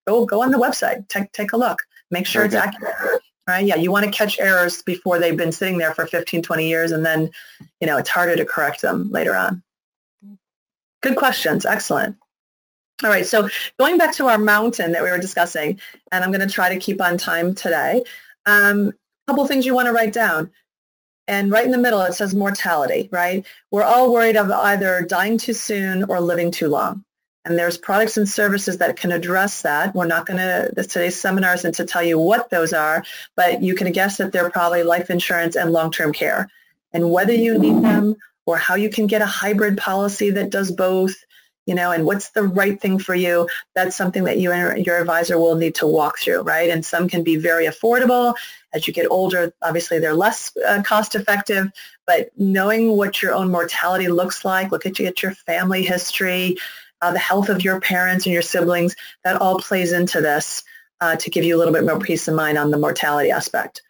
go 0.07 0.25
go 0.25 0.43
on 0.43 0.51
the 0.51 0.57
website, 0.57 1.07
take 1.07 1.31
take 1.31 1.53
a 1.53 1.57
look, 1.57 1.83
make 2.11 2.25
sure 2.25 2.43
it's 2.43 2.55
accurate. 2.55 2.95
Right? 3.47 3.65
Yeah, 3.65 3.75
you 3.75 3.91
want 3.91 4.05
to 4.05 4.11
catch 4.11 4.39
errors 4.39 4.83
before 4.83 5.17
they've 5.17 5.37
been 5.37 5.51
sitting 5.51 5.77
there 5.77 5.93
for 5.93 6.05
15, 6.05 6.43
20 6.43 6.67
years, 6.67 6.91
and 6.91 7.03
then, 7.03 7.31
you 7.79 7.87
know, 7.87 7.97
it's 7.97 8.09
harder 8.09 8.35
to 8.35 8.45
correct 8.45 8.81
them 8.81 9.09
later 9.11 9.35
on. 9.35 9.63
Good 11.01 11.15
questions. 11.15 11.65
Excellent. 11.65 12.15
All 13.03 13.09
right, 13.09 13.25
so 13.25 13.47
going 13.79 13.97
back 13.97 14.13
to 14.15 14.27
our 14.27 14.37
mountain 14.37 14.91
that 14.91 15.03
we 15.03 15.09
were 15.09 15.17
discussing, 15.17 15.79
and 16.11 16.23
I'm 16.23 16.31
going 16.31 16.45
to 16.45 16.53
try 16.53 16.73
to 16.73 16.79
keep 16.79 17.01
on 17.01 17.17
time 17.17 17.55
today. 17.55 18.03
Um, 18.45 18.89
a 18.89 19.31
couple 19.31 19.47
things 19.47 19.65
you 19.65 19.73
want 19.73 19.85
to 19.85 19.93
write 19.93 20.11
down. 20.11 20.51
And 21.29 21.51
right 21.51 21.63
in 21.63 21.69
the 21.69 21.77
middle, 21.77 22.01
it 22.01 22.13
says 22.13 22.33
mortality, 22.33 23.07
right? 23.11 23.45
We're 23.69 23.83
all 23.83 24.11
worried 24.11 24.35
of 24.35 24.49
either 24.49 25.05
dying 25.07 25.37
too 25.37 25.53
soon 25.53 26.05
or 26.05 26.19
living 26.19 26.49
too 26.49 26.69
long. 26.69 27.05
And 27.45 27.57
there's 27.57 27.77
products 27.77 28.17
and 28.17 28.27
services 28.27 28.79
that 28.79 28.97
can 28.97 29.11
address 29.11 29.61
that. 29.61 29.93
We're 29.93 30.07
not 30.07 30.25
going 30.25 30.39
to, 30.39 30.73
today's 30.75 31.21
seminar 31.21 31.53
isn't 31.53 31.75
to 31.75 31.85
tell 31.85 32.01
you 32.01 32.17
what 32.17 32.49
those 32.49 32.73
are, 32.73 33.03
but 33.35 33.61
you 33.61 33.75
can 33.75 33.91
guess 33.91 34.17
that 34.17 34.31
they're 34.31 34.49
probably 34.49 34.81
life 34.81 35.11
insurance 35.11 35.55
and 35.55 35.71
long-term 35.71 36.13
care. 36.13 36.49
And 36.93 37.11
whether 37.11 37.33
you 37.33 37.59
need 37.59 37.83
them 37.83 38.15
or 38.47 38.57
how 38.57 38.73
you 38.73 38.89
can 38.89 39.05
get 39.05 39.21
a 39.21 39.27
hybrid 39.27 39.77
policy 39.77 40.31
that 40.31 40.49
does 40.49 40.71
both, 40.71 41.13
you 41.65 41.75
know, 41.75 41.91
and 41.91 42.05
what's 42.05 42.29
the 42.31 42.43
right 42.43 42.81
thing 42.81 42.97
for 42.97 43.13
you, 43.13 43.47
that's 43.75 43.95
something 43.95 44.23
that 44.23 44.39
you 44.39 44.51
and 44.51 44.85
your 44.85 44.99
advisor 44.99 45.37
will 45.37 45.55
need 45.55 45.75
to 45.75 45.85
walk 45.85 46.17
through, 46.19 46.41
right? 46.41 46.69
And 46.69 46.83
some 46.83 47.07
can 47.07 47.23
be 47.23 47.35
very 47.35 47.67
affordable. 47.67 48.35
As 48.73 48.87
you 48.87 48.93
get 48.93 49.07
older, 49.11 49.53
obviously 49.61 49.99
they're 49.99 50.15
less 50.15 50.51
uh, 50.67 50.81
cost 50.83 51.15
effective, 51.15 51.71
but 52.07 52.29
knowing 52.37 52.97
what 52.97 53.21
your 53.21 53.33
own 53.33 53.51
mortality 53.51 54.07
looks 54.07 54.43
like, 54.43 54.71
look 54.71 54.85
at, 54.85 54.97
you, 54.97 55.05
at 55.05 55.21
your 55.21 55.33
family 55.33 55.83
history, 55.83 56.57
uh, 57.01 57.11
the 57.11 57.19
health 57.19 57.49
of 57.49 57.63
your 57.63 57.79
parents 57.79 58.25
and 58.25 58.33
your 58.33 58.41
siblings, 58.41 58.95
that 59.23 59.39
all 59.39 59.59
plays 59.59 59.91
into 59.91 60.21
this 60.21 60.63
uh, 61.01 61.15
to 61.17 61.29
give 61.29 61.43
you 61.43 61.55
a 61.55 61.59
little 61.59 61.73
bit 61.73 61.85
more 61.85 61.99
peace 61.99 62.27
of 62.27 62.35
mind 62.35 62.57
on 62.57 62.71
the 62.71 62.77
mortality 62.77 63.31
aspect. 63.31 63.81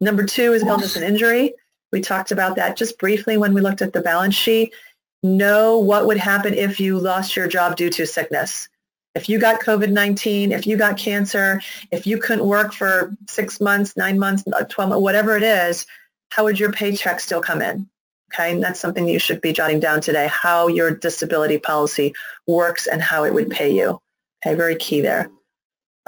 Number 0.00 0.24
two 0.24 0.52
is 0.52 0.62
illness 0.62 0.96
and 0.96 1.04
injury. 1.04 1.54
We 1.92 2.00
talked 2.00 2.32
about 2.32 2.56
that 2.56 2.76
just 2.76 2.98
briefly 2.98 3.36
when 3.36 3.54
we 3.54 3.60
looked 3.60 3.82
at 3.82 3.92
the 3.92 4.00
balance 4.00 4.34
sheet. 4.34 4.74
Know 5.22 5.78
what 5.78 6.06
would 6.06 6.16
happen 6.16 6.54
if 6.54 6.80
you 6.80 6.98
lost 6.98 7.36
your 7.36 7.46
job 7.46 7.76
due 7.76 7.90
to 7.90 8.06
sickness. 8.06 8.68
If 9.14 9.28
you 9.28 9.38
got 9.38 9.60
COVID-19, 9.60 10.52
if 10.52 10.66
you 10.66 10.76
got 10.76 10.96
cancer, 10.96 11.60
if 11.90 12.06
you 12.06 12.18
couldn't 12.18 12.46
work 12.46 12.72
for 12.72 13.14
six 13.28 13.60
months, 13.60 13.96
nine 13.96 14.18
months, 14.18 14.42
12 14.44 14.88
months, 14.88 15.02
whatever 15.02 15.36
it 15.36 15.42
is, 15.42 15.86
how 16.30 16.44
would 16.44 16.58
your 16.58 16.72
paycheck 16.72 17.20
still 17.20 17.42
come 17.42 17.60
in? 17.60 17.88
Okay, 18.32 18.52
and 18.52 18.62
that's 18.62 18.80
something 18.80 19.06
you 19.06 19.18
should 19.18 19.42
be 19.42 19.52
jotting 19.52 19.78
down 19.78 20.00
today, 20.00 20.28
how 20.32 20.66
your 20.66 20.90
disability 20.90 21.58
policy 21.58 22.14
works 22.46 22.86
and 22.86 23.02
how 23.02 23.24
it 23.24 23.34
would 23.34 23.50
pay 23.50 23.70
you. 23.70 24.00
Okay, 24.44 24.56
very 24.56 24.76
key 24.76 25.02
there. 25.02 25.30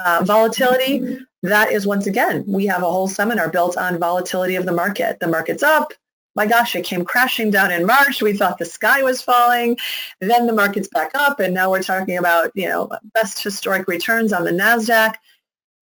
Uh, 0.03 0.23
volatility, 0.25 1.19
that 1.43 1.71
is 1.71 1.85
once 1.85 2.07
again, 2.07 2.43
we 2.47 2.65
have 2.65 2.81
a 2.81 2.91
whole 2.91 3.07
seminar 3.07 3.49
built 3.49 3.77
on 3.77 3.99
volatility 3.99 4.55
of 4.55 4.65
the 4.65 4.71
market. 4.71 5.19
The 5.19 5.27
market's 5.27 5.61
up. 5.61 5.93
My 6.35 6.45
gosh, 6.45 6.75
it 6.75 6.83
came 6.83 7.05
crashing 7.05 7.49
down 7.49 7.71
in 7.71 7.85
March. 7.85 8.21
We 8.21 8.33
thought 8.33 8.57
the 8.57 8.65
sky 8.65 9.03
was 9.03 9.21
falling. 9.21 9.77
Then 10.19 10.47
the 10.47 10.53
market's 10.53 10.89
back 10.89 11.11
up, 11.15 11.39
and 11.39 11.53
now 11.53 11.71
we're 11.71 11.83
talking 11.83 12.17
about 12.17 12.51
you 12.55 12.67
know 12.67 12.89
best 13.13 13.41
historic 13.41 13.87
returns 13.87 14.33
on 14.33 14.43
the 14.43 14.51
Nasdaq. 14.51 15.15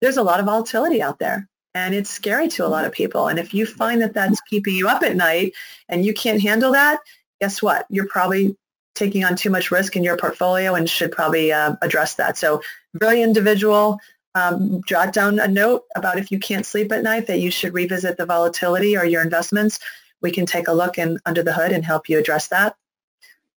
There's 0.01 0.17
a 0.17 0.23
lot 0.23 0.39
of 0.39 0.45
volatility 0.45 1.01
out 1.01 1.17
there, 1.17 1.49
and 1.73 1.95
it's 1.95 2.09
scary 2.09 2.47
to 2.49 2.65
a 2.65 2.67
lot 2.67 2.85
of 2.85 2.91
people. 2.91 3.27
And 3.27 3.39
if 3.39 3.53
you 3.53 3.65
find 3.65 4.01
that 4.01 4.13
that's 4.13 4.41
keeping 4.41 4.75
you 4.75 4.87
up 4.87 5.01
at 5.01 5.15
night 5.15 5.53
and 5.89 6.05
you 6.05 6.13
can't 6.13 6.41
handle 6.41 6.71
that, 6.73 6.99
guess 7.41 7.61
what? 7.61 7.85
You're 7.89 8.07
probably 8.07 8.55
taking 8.95 9.25
on 9.25 9.35
too 9.35 9.49
much 9.49 9.71
risk 9.71 9.95
in 9.95 10.03
your 10.03 10.17
portfolio 10.17 10.75
and 10.75 10.87
should 10.89 11.11
probably 11.11 11.51
uh, 11.51 11.75
address 11.81 12.15
that. 12.15 12.37
So 12.37 12.61
very 12.93 13.21
individual. 13.21 13.99
Um, 14.35 14.81
jot 14.87 15.13
down 15.13 15.39
a 15.39 15.47
note 15.47 15.83
about 15.95 16.17
if 16.17 16.31
you 16.31 16.39
can't 16.39 16.65
sleep 16.65 16.91
at 16.91 17.03
night 17.03 17.27
that 17.27 17.39
you 17.39 17.51
should 17.51 17.73
revisit 17.73 18.17
the 18.17 18.25
volatility 18.25 18.97
or 18.97 19.05
your 19.05 19.21
investments. 19.21 19.79
We 20.23 20.31
can 20.31 20.45
take 20.45 20.67
a 20.67 20.73
look 20.73 20.97
in, 20.97 21.19
under 21.25 21.43
the 21.43 21.53
hood 21.53 21.71
and 21.71 21.85
help 21.85 22.09
you 22.09 22.17
address 22.17 22.47
that. 22.47 22.75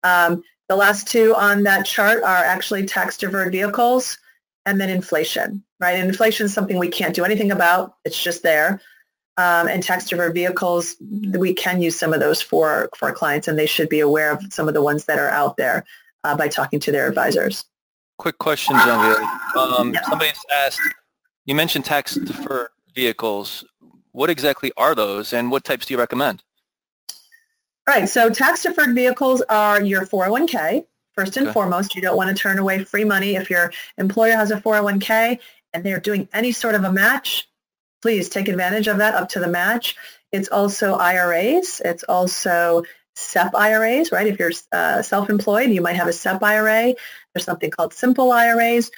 Um, 0.04 0.44
the 0.70 0.76
last 0.76 1.08
two 1.08 1.36
on 1.36 1.64
that 1.64 1.86
chart 1.86 2.24
are 2.24 2.44
actually 2.44 2.86
tax 2.86 3.18
deferred 3.18 3.52
vehicles 3.52 4.18
and 4.66 4.80
then 4.80 4.90
inflation, 4.90 5.64
right? 5.80 5.98
And 5.98 6.08
inflation 6.08 6.46
is 6.46 6.54
something 6.54 6.80
we 6.80 6.88
can't 6.88 7.14
do 7.14 7.26
anything 7.26 7.52
about. 7.52 7.96
It's 8.06 8.22
just 8.22 8.44
there. 8.44 8.82
Um, 9.36 9.68
and 9.68 9.84
tax 9.84 10.06
deferred 10.06 10.34
vehicles, 10.34 10.96
we 11.02 11.54
can 11.54 11.82
use 11.82 11.98
some 11.98 12.14
of 12.14 12.20
those 12.20 12.42
for, 12.42 12.90
for 12.96 13.12
clients 13.12 13.48
and 13.48 13.58
they 13.58 13.66
should 13.66 13.90
be 13.90 14.00
aware 14.00 14.32
of 14.32 14.54
some 14.54 14.68
of 14.68 14.74
the 14.74 14.82
ones 14.82 15.06
that 15.06 15.20
are 15.20 15.30
out 15.30 15.58
there 15.58 15.86
uh, 16.24 16.38
by 16.38 16.48
talking 16.48 16.80
to 16.80 16.92
their 16.92 17.08
advisors. 17.08 17.66
Quick 18.18 18.38
question, 18.38 18.78
Genevieve. 18.78 19.28
Um, 19.58 19.94
yeah. 19.94 20.02
Somebody's 20.04 20.40
asked, 20.56 20.82
you 21.46 21.56
mentioned 21.56 21.84
tax 21.84 22.16
deferred 22.16 22.70
vehicles. 22.96 23.66
What 24.12 24.30
exactly 24.30 24.72
are 24.78 24.94
those 24.94 25.34
and 25.34 25.50
what 25.52 25.64
types 25.64 25.88
do 25.88 25.96
you 25.96 26.00
recommend? 26.00 26.44
All 27.86 27.94
right, 27.94 28.08
so 28.08 28.30
tax 28.30 28.64
deferred 28.64 28.96
vehicles 28.96 29.42
are 29.50 29.82
your 29.82 30.06
401k. 30.06 30.86
First 31.16 31.36
and 31.36 31.48
okay. 31.48 31.54
foremost, 31.54 31.96
you 31.96 32.02
don't 32.02 32.16
want 32.16 32.30
to 32.30 32.42
turn 32.42 32.58
away 32.58 32.84
free 32.86 33.04
money. 33.04 33.36
If 33.36 33.50
your 33.50 33.74
employer 33.98 34.36
has 34.36 34.52
a 34.52 34.62
401k 34.62 35.40
and 35.74 35.84
they're 35.84 36.00
doing 36.00 36.30
any 36.32 36.54
sort 36.54 36.76
of 36.76 36.86
a 36.86 36.92
match, 36.92 37.50
please 38.02 38.30
take 38.30 38.48
advantage 38.48 38.88
of 38.88 38.98
that 38.98 39.16
up 39.16 39.28
to 39.30 39.40
the 39.40 39.50
match. 39.50 39.98
It's 40.32 40.48
also 40.48 40.96
IRAs. 40.96 41.82
It's 41.84 42.04
also 42.04 42.84
SEP 43.16 43.54
IRAs, 43.54 44.14
right? 44.14 44.28
If 44.28 44.40
you're 44.40 44.52
uh, 44.72 45.02
self-employed, 45.02 45.70
you 45.70 45.82
might 45.82 45.98
have 45.98 46.08
a 46.08 46.14
SEP 46.14 46.42
IRA. 46.42 46.96
There's 47.34 47.46
something 47.46 47.70
called 47.70 47.94
simple 47.94 48.32
IRAs. 48.32 48.92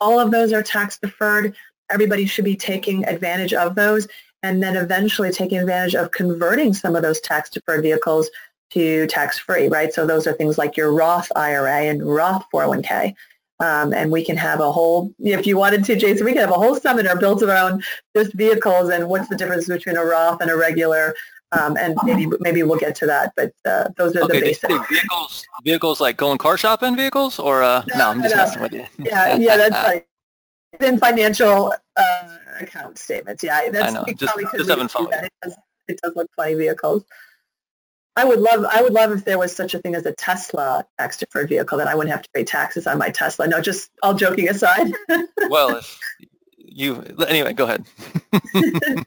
All 0.00 0.20
of 0.20 0.30
those 0.30 0.52
are 0.52 0.62
tax 0.62 0.98
deferred. 0.98 1.56
Everybody 1.90 2.26
should 2.26 2.44
be 2.44 2.56
taking 2.56 3.04
advantage 3.06 3.54
of 3.54 3.74
those 3.74 4.06
and 4.42 4.62
then 4.62 4.76
eventually 4.76 5.30
taking 5.30 5.58
advantage 5.58 5.94
of 5.94 6.10
converting 6.12 6.72
some 6.72 6.96
of 6.96 7.02
those 7.02 7.20
tax 7.20 7.50
deferred 7.50 7.82
vehicles 7.82 8.30
to 8.70 9.06
tax-free, 9.08 9.68
right? 9.68 9.92
So 9.92 10.06
those 10.06 10.26
are 10.26 10.32
things 10.32 10.56
like 10.56 10.76
your 10.76 10.92
Roth 10.92 11.30
IRA 11.34 11.82
and 11.82 12.02
Roth 12.06 12.44
401k. 12.54 13.14
Um, 13.58 13.92
and 13.92 14.10
we 14.10 14.24
can 14.24 14.38
have 14.38 14.60
a 14.60 14.72
whole, 14.72 15.12
if 15.18 15.46
you 15.46 15.58
wanted 15.58 15.84
to, 15.84 15.96
Jason, 15.96 16.24
we 16.24 16.32
can 16.32 16.40
have 16.40 16.50
a 16.50 16.54
whole 16.54 16.76
seminar 16.76 17.18
built 17.18 17.42
around 17.42 17.84
just 18.16 18.32
vehicles 18.32 18.88
and 18.88 19.06
what's 19.08 19.28
the 19.28 19.36
difference 19.36 19.66
between 19.66 19.96
a 19.96 20.04
Roth 20.04 20.40
and 20.40 20.50
a 20.50 20.56
regular 20.56 21.14
um, 21.52 21.76
and 21.76 21.96
maybe 22.04 22.30
maybe 22.40 22.62
we'll 22.62 22.78
get 22.78 22.94
to 22.96 23.06
that. 23.06 23.32
But 23.36 23.52
uh, 23.64 23.88
those 23.96 24.14
are 24.16 24.22
okay, 24.22 24.38
the 24.38 24.46
basics. 24.46 24.88
Vehicles, 24.88 25.44
vehicles 25.64 26.00
like 26.00 26.16
going 26.16 26.38
car 26.38 26.56
shopping 26.56 26.96
vehicles, 26.96 27.38
or 27.38 27.62
uh, 27.62 27.84
no, 27.96 28.10
I'm 28.10 28.22
just 28.22 28.36
messing 28.36 28.62
with 28.62 28.72
you. 28.72 28.86
yeah, 28.98 29.36
yeah, 29.36 29.56
that's 29.56 29.74
right. 29.88 30.06
In 30.80 30.98
financial 30.98 31.74
uh, 31.96 32.36
account 32.62 32.98
statements, 32.98 33.42
yeah, 33.42 33.70
that's 33.70 33.94
I 33.94 33.98
know. 33.98 34.04
Just, 34.12 34.38
just 34.54 34.70
having 34.70 34.88
fun. 34.88 35.08
It 35.12 35.32
does, 35.42 35.56
it 35.88 36.00
does 36.02 36.16
look 36.16 36.30
funny 36.36 36.54
vehicles. 36.54 37.04
I 38.16 38.24
would 38.24 38.40
love 38.40 38.64
I 38.68 38.82
would 38.82 38.92
love 38.92 39.12
if 39.12 39.24
there 39.24 39.38
was 39.38 39.54
such 39.54 39.74
a 39.74 39.78
thing 39.78 39.94
as 39.94 40.04
a 40.04 40.12
Tesla 40.12 40.84
tax 40.98 41.16
deferred 41.16 41.48
vehicle 41.48 41.78
that 41.78 41.86
I 41.86 41.94
wouldn't 41.94 42.12
have 42.12 42.22
to 42.22 42.28
pay 42.34 42.44
taxes 42.44 42.86
on 42.86 42.98
my 42.98 43.10
Tesla. 43.10 43.46
No, 43.46 43.60
just 43.60 43.90
all 44.02 44.14
joking 44.14 44.48
aside. 44.48 44.92
well, 45.48 45.76
if 45.76 45.98
you 46.58 47.02
anyway, 47.28 47.52
go 47.52 47.64
ahead. 47.64 47.86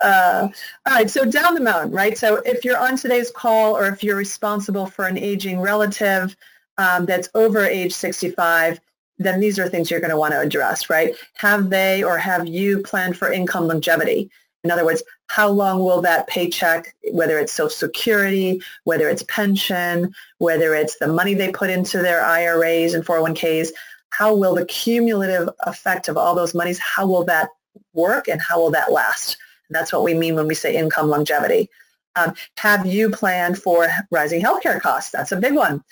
Uh, 0.00 0.48
all 0.86 0.94
right, 0.94 1.08
so 1.08 1.24
down 1.24 1.54
the 1.54 1.60
mountain, 1.60 1.92
right? 1.92 2.18
So 2.18 2.36
if 2.44 2.64
you're 2.64 2.76
on 2.76 2.96
today's 2.96 3.30
call 3.30 3.76
or 3.76 3.86
if 3.86 4.02
you're 4.02 4.16
responsible 4.16 4.86
for 4.86 5.06
an 5.06 5.16
aging 5.16 5.60
relative 5.60 6.36
um, 6.76 7.06
that's 7.06 7.28
over 7.34 7.64
age 7.64 7.92
65, 7.92 8.80
then 9.18 9.40
these 9.40 9.58
are 9.58 9.68
things 9.68 9.90
you're 9.90 10.00
going 10.00 10.10
to 10.10 10.16
want 10.16 10.32
to 10.32 10.40
address, 10.40 10.90
right? 10.90 11.14
Have 11.34 11.70
they 11.70 12.02
or 12.02 12.18
have 12.18 12.46
you 12.46 12.80
planned 12.82 13.16
for 13.16 13.32
income 13.32 13.68
longevity? 13.68 14.30
In 14.64 14.70
other 14.70 14.84
words, 14.84 15.02
how 15.26 15.48
long 15.48 15.80
will 15.80 16.02
that 16.02 16.28
paycheck, 16.28 16.94
whether 17.10 17.38
it's 17.38 17.52
Social 17.52 17.70
Security, 17.70 18.62
whether 18.84 19.08
it's 19.08 19.24
pension, 19.24 20.14
whether 20.38 20.74
it's 20.74 20.98
the 20.98 21.08
money 21.08 21.34
they 21.34 21.50
put 21.50 21.70
into 21.70 21.98
their 21.98 22.24
IRAs 22.24 22.94
and 22.94 23.04
401ks, 23.04 23.70
how 24.10 24.34
will 24.34 24.54
the 24.54 24.66
cumulative 24.66 25.48
effect 25.60 26.08
of 26.08 26.16
all 26.16 26.34
those 26.34 26.54
monies, 26.54 26.78
how 26.78 27.06
will 27.06 27.24
that 27.24 27.48
work 27.92 28.28
and 28.28 28.40
how 28.40 28.60
will 28.60 28.70
that 28.70 28.92
last? 28.92 29.36
That's 29.70 29.92
what 29.92 30.04
we 30.04 30.14
mean 30.14 30.34
when 30.34 30.46
we 30.46 30.54
say 30.54 30.76
income 30.76 31.08
longevity. 31.08 31.70
Um, 32.14 32.34
have 32.58 32.84
you 32.84 33.08
planned 33.10 33.58
for 33.58 33.88
rising 34.10 34.42
healthcare 34.42 34.80
costs? 34.80 35.10
That's 35.10 35.32
a 35.32 35.36
big 35.36 35.54
one. 35.54 35.82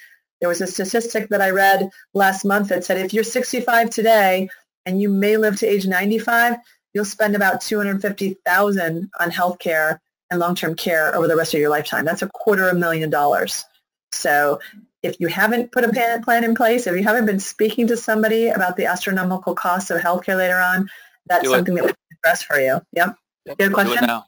There 0.40 0.48
was 0.48 0.60
a 0.60 0.66
statistic 0.66 1.28
that 1.28 1.40
I 1.40 1.50
read 1.50 1.90
last 2.14 2.44
month 2.44 2.68
that 2.68 2.84
said 2.84 2.98
if 2.98 3.12
you're 3.12 3.24
65 3.24 3.90
today 3.90 4.48
and 4.86 5.00
you 5.00 5.08
may 5.08 5.36
live 5.36 5.56
to 5.58 5.66
age 5.66 5.86
95, 5.86 6.56
you'll 6.94 7.04
spend 7.04 7.36
about 7.36 7.60
250,000 7.60 9.10
on 9.20 9.30
healthcare 9.30 9.98
and 10.30 10.40
long-term 10.40 10.74
care 10.76 11.14
over 11.14 11.28
the 11.28 11.36
rest 11.36 11.54
of 11.54 11.60
your 11.60 11.70
lifetime. 11.70 12.04
That's 12.04 12.22
a 12.22 12.28
quarter 12.28 12.68
of 12.68 12.76
a 12.76 12.78
million 12.78 13.10
dollars. 13.10 13.64
So 14.12 14.60
if 15.02 15.18
you 15.18 15.28
haven't 15.28 15.72
put 15.72 15.84
a 15.84 16.20
plan 16.24 16.44
in 16.44 16.54
place, 16.54 16.86
if 16.86 16.96
you 16.96 17.02
haven't 17.02 17.26
been 17.26 17.40
speaking 17.40 17.86
to 17.88 17.96
somebody 17.96 18.48
about 18.48 18.76
the 18.76 18.86
astronomical 18.86 19.54
costs 19.54 19.90
of 19.90 20.00
healthcare 20.00 20.36
later 20.36 20.58
on, 20.58 20.88
that's 21.26 21.44
Do 21.44 21.50
something 21.50 21.74
it. 21.74 21.80
that 21.80 21.86
we 21.86 21.88
can 21.88 22.18
address 22.24 22.42
for 22.42 22.58
you. 22.58 22.80
Yep. 22.92 23.16
Good 23.58 23.72
question. 23.72 23.96
Do 23.96 24.04
it 24.04 24.06
now. 24.06 24.24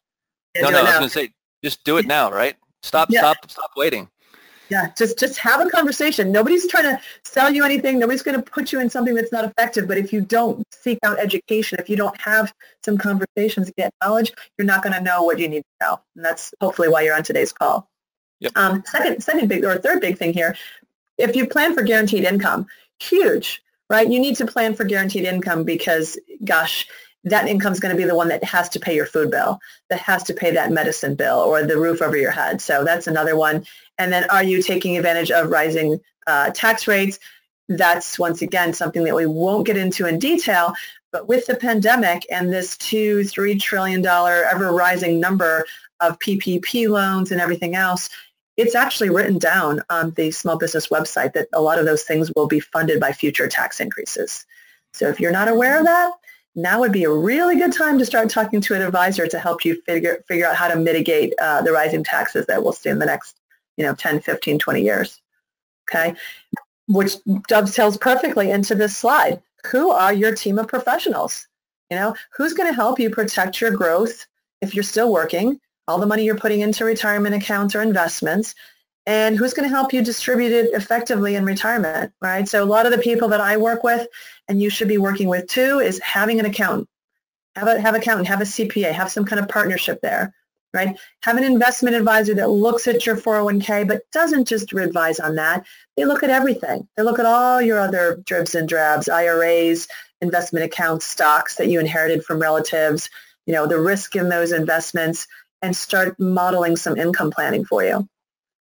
Yeah, 0.55 0.62
no, 0.62 0.70
no, 0.70 0.79
I 0.79 0.83
was 0.83 0.90
going 0.92 1.03
to 1.05 1.09
say, 1.09 1.31
just 1.64 1.85
do 1.85 1.96
it 1.98 2.07
now, 2.07 2.31
right? 2.31 2.57
Stop, 2.83 3.11
yeah. 3.11 3.20
stop, 3.20 3.51
stop 3.51 3.70
waiting. 3.77 4.09
Yeah, 4.72 4.90
just 4.96 5.18
just 5.18 5.37
have 5.37 5.61
a 5.61 5.68
conversation. 5.68 6.32
Nobody's 6.32 6.66
trying 6.66 6.85
to 6.85 6.98
sell 7.26 7.52
you 7.52 7.62
anything. 7.62 7.98
Nobody's 7.98 8.22
going 8.22 8.42
to 8.42 8.42
put 8.42 8.72
you 8.72 8.80
in 8.80 8.88
something 8.88 9.14
that's 9.14 9.30
not 9.30 9.44
effective. 9.44 9.87
But 9.87 9.98
if 9.98 10.14
you 10.14 10.22
don't 10.22 10.64
seek 10.72 10.98
out 11.02 11.18
education, 11.18 11.78
if 11.78 11.90
you 11.90 11.96
don't 11.96 12.18
have 12.18 12.54
some 12.82 12.96
conversations, 12.96 13.70
get 13.76 13.92
knowledge, 14.02 14.32
you're 14.56 14.64
not 14.64 14.82
going 14.82 14.94
to 14.94 15.02
know 15.02 15.24
what 15.24 15.38
you 15.38 15.46
need 15.46 15.61
to 15.61 15.87
know. 15.87 16.00
And 16.16 16.24
that's 16.24 16.54
hopefully 16.58 16.88
why 16.88 17.02
you're 17.02 17.14
on 17.14 17.22
today's 17.22 17.52
call. 17.52 17.87
Yep. 18.40 18.52
Um, 18.56 18.82
second, 18.87 19.22
second 19.22 19.46
big 19.50 19.62
or 19.62 19.76
third 19.76 20.00
big 20.00 20.16
thing 20.16 20.32
here, 20.32 20.56
if 21.18 21.37
you 21.37 21.46
plan 21.46 21.74
for 21.74 21.82
guaranteed 21.82 22.24
income, 22.24 22.66
huge, 22.98 23.62
right? 23.90 24.11
You 24.11 24.20
need 24.20 24.37
to 24.37 24.46
plan 24.46 24.74
for 24.74 24.85
guaranteed 24.85 25.24
income 25.24 25.64
because, 25.64 26.18
gosh, 26.42 26.88
that 27.24 27.48
income 27.48 27.72
is 27.72 27.80
going 27.80 27.94
to 27.94 28.00
be 28.00 28.06
the 28.06 28.16
one 28.16 28.28
that 28.28 28.42
has 28.44 28.68
to 28.70 28.80
pay 28.80 28.94
your 28.94 29.06
food 29.06 29.30
bill, 29.30 29.61
that 29.90 30.00
has 30.00 30.22
to 30.24 30.35
pay 30.35 30.50
that 30.52 30.72
medicine 30.72 31.14
bill 31.14 31.38
or 31.38 31.62
the 31.62 31.78
roof 31.78 32.02
over 32.02 32.16
your 32.16 32.30
head. 32.30 32.61
So 32.61 32.85
that's 32.85 33.06
another 33.06 33.37
one. 33.37 33.64
And 33.98 34.12
then 34.12 34.28
are 34.30 34.42
you 34.42 34.62
taking 34.62 34.96
advantage 34.96 35.30
of 35.30 35.50
rising 35.50 36.00
uh, 36.26 36.50
tax 36.50 36.88
rates? 36.88 37.18
That's 37.68 38.18
once 38.18 38.42
again 38.42 38.72
something 38.72 39.04
that 39.04 39.14
we 39.14 39.26
won't 39.26 39.66
get 39.66 39.76
into 39.76 40.06
in 40.06 40.18
detail. 40.18 40.74
But 41.12 41.28
with 41.28 41.46
the 41.46 41.54
pandemic 41.56 42.26
and 42.30 42.52
this 42.52 42.76
two, 42.76 43.24
three 43.24 43.56
trillion 43.56 44.02
dollar 44.02 44.44
ever 44.50 44.72
rising 44.72 45.20
number 45.20 45.64
of 46.00 46.18
PPP 46.18 46.88
loans 46.88 47.30
and 47.30 47.40
everything 47.40 47.76
else, 47.76 48.08
it's 48.56 48.74
actually 48.74 49.11
written 49.11 49.38
down 49.38 49.82
on 49.88 50.11
the 50.12 50.30
small 50.30 50.58
business 50.58 50.88
website 50.88 51.35
that 51.35 51.48
a 51.52 51.61
lot 51.61 51.78
of 51.78 51.85
those 51.85 52.02
things 52.02 52.32
will 52.35 52.48
be 52.48 52.61
funded 52.61 52.98
by 52.98 53.12
future 53.12 53.48
tax 53.48 53.80
increases. 53.80 54.44
So 54.92 55.08
if 55.08 55.20
you're 55.20 55.32
not 55.32 55.48
aware 55.48 55.78
of 55.78 55.85
that, 55.87 56.12
now 56.54 56.80
would 56.80 56.92
be 56.92 57.04
a 57.04 57.10
really 57.10 57.56
good 57.56 57.72
time 57.72 57.98
to 57.98 58.06
start 58.06 58.28
talking 58.28 58.60
to 58.60 58.74
an 58.74 58.82
advisor 58.82 59.26
to 59.26 59.38
help 59.38 59.64
you 59.64 59.80
figure, 59.82 60.22
figure 60.28 60.46
out 60.46 60.56
how 60.56 60.68
to 60.68 60.76
mitigate 60.76 61.34
uh, 61.40 61.62
the 61.62 61.72
rising 61.72 62.04
taxes 62.04 62.46
that 62.46 62.62
we'll 62.62 62.72
see 62.72 62.90
in 62.90 62.98
the 62.98 63.06
next, 63.06 63.40
you 63.76 63.84
know, 63.84 63.94
10, 63.94 64.20
15, 64.20 64.58
20 64.58 64.82
years. 64.82 65.20
Okay, 65.90 66.14
which 66.86 67.16
dovetails 67.48 67.96
perfectly 67.96 68.50
into 68.50 68.74
this 68.74 68.96
slide. 68.96 69.42
Who 69.66 69.90
are 69.90 70.12
your 70.12 70.34
team 70.34 70.58
of 70.58 70.68
professionals? 70.68 71.46
You 71.90 71.96
know, 71.96 72.14
who's 72.36 72.54
going 72.54 72.68
to 72.68 72.74
help 72.74 72.98
you 72.98 73.10
protect 73.10 73.60
your 73.60 73.70
growth 73.70 74.26
if 74.60 74.74
you're 74.74 74.84
still 74.84 75.12
working, 75.12 75.60
all 75.88 75.98
the 75.98 76.06
money 76.06 76.24
you're 76.24 76.36
putting 76.36 76.60
into 76.60 76.84
retirement 76.84 77.34
accounts 77.34 77.74
or 77.74 77.82
investments, 77.82 78.54
and 79.06 79.36
who's 79.36 79.54
going 79.54 79.68
to 79.68 79.74
help 79.74 79.92
you 79.92 80.02
distribute 80.02 80.52
it 80.52 80.72
effectively 80.72 81.34
in 81.34 81.44
retirement, 81.44 82.12
right? 82.20 82.48
So 82.48 82.62
a 82.62 82.66
lot 82.66 82.86
of 82.86 82.92
the 82.92 82.98
people 82.98 83.28
that 83.28 83.40
I 83.40 83.56
work 83.56 83.82
with, 83.82 84.06
and 84.48 84.60
you 84.60 84.70
should 84.70 84.88
be 84.88 84.98
working 84.98 85.28
with 85.28 85.48
too, 85.48 85.80
is 85.80 85.98
having 86.00 86.38
an 86.38 86.46
accountant. 86.46 86.88
Have 87.56 87.68
a 87.68 87.80
have 87.80 87.94
accountant, 87.94 88.28
have 88.28 88.40
a 88.40 88.44
CPA, 88.44 88.92
have 88.92 89.10
some 89.10 89.24
kind 89.24 89.40
of 89.40 89.48
partnership 89.48 90.00
there, 90.00 90.32
right? 90.72 90.96
Have 91.22 91.36
an 91.36 91.44
investment 91.44 91.96
advisor 91.96 92.32
that 92.34 92.48
looks 92.48 92.88
at 92.88 93.04
your 93.04 93.16
401k, 93.16 93.86
but 93.86 94.10
doesn't 94.12 94.48
just 94.48 94.72
advise 94.72 95.20
on 95.20 95.34
that. 95.34 95.66
They 95.96 96.04
look 96.04 96.22
at 96.22 96.30
everything. 96.30 96.88
They 96.96 97.02
look 97.02 97.18
at 97.18 97.26
all 97.26 97.60
your 97.60 97.78
other 97.78 98.22
dribs 98.24 98.54
and 98.54 98.68
drabs, 98.68 99.08
IRAs, 99.08 99.86
investment 100.22 100.64
accounts, 100.64 101.04
stocks 101.04 101.56
that 101.56 101.68
you 101.68 101.78
inherited 101.78 102.24
from 102.24 102.40
relatives, 102.40 103.10
you 103.44 103.52
know, 103.52 103.66
the 103.66 103.78
risk 103.78 104.16
in 104.16 104.28
those 104.30 104.52
investments, 104.52 105.26
and 105.60 105.76
start 105.76 106.18
modeling 106.18 106.76
some 106.76 106.96
income 106.96 107.30
planning 107.30 107.64
for 107.64 107.84
you. 107.84 108.08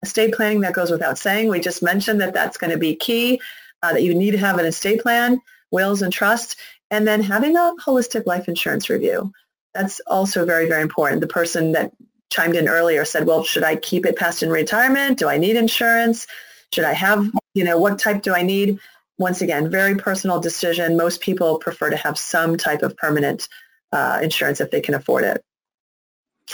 Estate 0.02 0.34
planning, 0.34 0.60
that 0.60 0.72
goes 0.72 0.90
without 0.90 1.18
saying. 1.18 1.48
We 1.48 1.60
just 1.60 1.82
mentioned 1.82 2.20
that 2.20 2.32
that's 2.32 2.56
going 2.56 2.70
to 2.70 2.78
be 2.78 2.94
key, 2.94 3.40
uh, 3.82 3.92
that 3.92 4.02
you 4.02 4.14
need 4.14 4.30
to 4.32 4.38
have 4.38 4.58
an 4.58 4.66
estate 4.66 5.02
plan, 5.02 5.40
wills 5.70 6.02
and 6.02 6.12
trusts, 6.12 6.56
and 6.90 7.06
then 7.06 7.22
having 7.22 7.56
a 7.56 7.74
holistic 7.84 8.26
life 8.26 8.48
insurance 8.48 8.88
review. 8.88 9.32
That's 9.74 10.00
also 10.06 10.44
very, 10.44 10.66
very 10.66 10.82
important. 10.82 11.20
The 11.20 11.26
person 11.26 11.72
that 11.72 11.92
chimed 12.30 12.56
in 12.56 12.68
earlier 12.68 13.04
said, 13.04 13.26
well, 13.26 13.44
should 13.44 13.62
I 13.62 13.76
keep 13.76 14.06
it 14.06 14.16
past 14.16 14.42
in 14.42 14.50
retirement? 14.50 15.18
Do 15.18 15.28
I 15.28 15.36
need 15.36 15.56
insurance? 15.56 16.26
Should 16.72 16.84
I 16.84 16.92
have, 16.92 17.30
you 17.54 17.64
know, 17.64 17.78
what 17.78 17.98
type 17.98 18.22
do 18.22 18.34
I 18.34 18.42
need? 18.42 18.78
Once 19.18 19.42
again, 19.42 19.70
very 19.70 19.96
personal 19.96 20.40
decision. 20.40 20.96
Most 20.96 21.20
people 21.20 21.58
prefer 21.58 21.90
to 21.90 21.96
have 21.96 22.16
some 22.18 22.56
type 22.56 22.82
of 22.82 22.96
permanent 22.96 23.48
uh, 23.92 24.20
insurance 24.22 24.60
if 24.60 24.70
they 24.70 24.80
can 24.80 24.94
afford 24.94 25.24
it. 25.24 25.44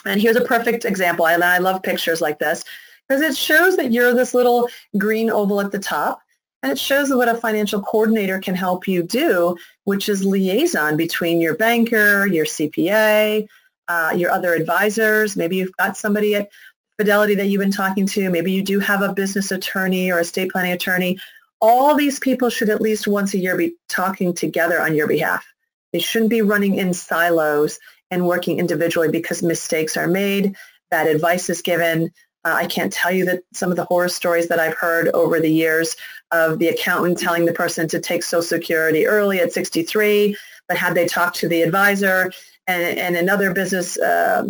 And 0.05 0.21
here's 0.21 0.37
a 0.37 0.45
perfect 0.45 0.85
example. 0.85 1.27
And 1.27 1.45
I 1.45 1.59
love 1.59 1.83
pictures 1.83 2.21
like 2.21 2.39
this 2.39 2.65
because 3.09 3.23
it 3.23 3.37
shows 3.37 3.77
that 3.77 3.93
you're 3.93 4.15
this 4.15 4.35
little 4.35 4.69
green 4.99 5.31
oval 5.31 5.61
at 5.61 5.73
the 5.73 5.79
top. 5.79 6.21
And 6.63 6.73
it 6.73 6.79
shows 6.79 7.15
what 7.15 7.29
a 7.29 7.37
financial 7.37 7.81
coordinator 7.83 8.41
can 8.41 8.55
help 8.55 8.89
you 8.89 9.03
do, 9.03 9.57
which 9.85 10.09
is 10.09 10.25
liaison 10.25 10.97
between 10.97 11.41
your 11.41 11.55
banker, 11.55 12.27
your 12.27 12.45
CPA, 12.45 13.47
uh, 13.89 14.15
your 14.17 14.31
other 14.31 14.55
advisors. 14.55 15.37
Maybe 15.37 15.57
you've 15.57 15.77
got 15.77 15.97
somebody 15.97 16.35
at 16.35 16.49
Fidelity 16.99 17.35
that 17.35 17.49
you've 17.49 17.61
been 17.61 17.71
talking 17.71 18.07
to. 18.07 18.31
Maybe 18.31 18.53
you 18.53 18.63
do 18.63 18.81
have 18.81 19.03
a 19.03 19.13
business 19.13 19.51
attorney 19.51 20.11
or 20.11 20.17
a 20.17 20.23
estate 20.23 20.51
planning 20.51 20.73
attorney. 20.73 21.19
All 21.61 21.95
these 21.95 22.19
people 22.19 22.49
should 22.49 22.71
at 22.71 22.81
least 22.81 23.07
once 23.07 23.35
a 23.35 23.39
year 23.39 23.55
be 23.55 23.75
talking 23.89 24.33
together 24.33 24.81
on 24.81 24.95
your 24.95 25.07
behalf. 25.07 25.47
They 25.93 25.99
shouldn't 25.99 26.31
be 26.31 26.41
running 26.41 26.77
in 26.77 26.95
silos 26.95 27.79
and 28.11 28.27
working 28.27 28.59
individually 28.59 29.11
because 29.11 29.43
mistakes 29.43 29.99
are 29.99 30.07
made, 30.07 30.57
bad 30.91 31.07
advice 31.07 31.51
is 31.51 31.61
given. 31.61 32.13
Uh, 32.47 32.55
I 32.55 32.67
can't 32.67 32.93
tell 32.93 33.11
you 33.11 33.25
that 33.25 33.43
some 33.53 33.73
of 33.73 33.77
the 33.77 33.85
horror 33.85 34.09
stories 34.09 34.47
that 34.49 34.61
I've 34.61 34.77
heard 34.77 35.09
over 35.09 35.41
the 35.41 35.51
years 35.51 35.97
of 36.31 36.61
the 36.61 36.69
accountant 36.69 37.19
telling 37.19 37.45
the 37.45 37.53
person 37.53 37.89
to 37.89 37.99
take 37.99 38.23
Social 38.23 38.41
Security 38.41 39.05
early 39.05 39.41
at 39.41 39.53
63, 39.53 40.37
but 40.69 40.77
had 40.77 40.95
they 40.95 41.07
talked 41.07 41.37
to 41.39 41.49
the 41.49 41.63
advisor 41.63 42.31
and, 42.69 42.99
and 42.99 43.17
another 43.17 43.53
business 43.53 43.99
uh, 43.99 44.47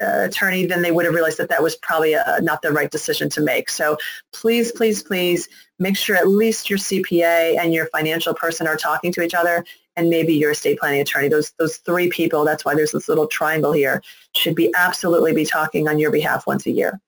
attorney, 0.00 0.66
then 0.66 0.82
they 0.82 0.90
would 0.90 1.04
have 1.04 1.14
realized 1.14 1.38
that 1.38 1.48
that 1.48 1.62
was 1.62 1.76
probably 1.76 2.14
a, 2.14 2.22
uh, 2.22 2.40
not 2.42 2.60
the 2.60 2.72
right 2.72 2.90
decision 2.90 3.28
to 3.30 3.40
make. 3.40 3.70
So 3.70 3.98
please, 4.32 4.72
please, 4.72 5.04
please 5.04 5.48
make 5.78 5.96
sure 5.96 6.16
at 6.16 6.26
least 6.26 6.68
your 6.68 6.80
CPA 6.80 7.56
and 7.56 7.72
your 7.72 7.86
financial 7.86 8.34
person 8.34 8.66
are 8.66 8.76
talking 8.76 9.12
to 9.12 9.22
each 9.22 9.34
other 9.34 9.64
and 9.94 10.10
maybe 10.10 10.34
your 10.34 10.50
estate 10.50 10.80
planning 10.80 11.00
attorney. 11.00 11.28
Those 11.28 11.52
those 11.58 11.76
three 11.78 12.08
people, 12.08 12.44
that's 12.44 12.64
why 12.64 12.74
there's 12.74 12.92
this 12.92 13.08
little 13.08 13.28
triangle 13.28 13.72
here, 13.72 14.02
should 14.34 14.56
be 14.56 14.72
absolutely 14.76 15.34
be 15.34 15.44
talking 15.44 15.88
on 15.88 16.00
your 16.00 16.10
behalf 16.10 16.44
once 16.44 16.66
a 16.66 16.72
year. 16.72 17.00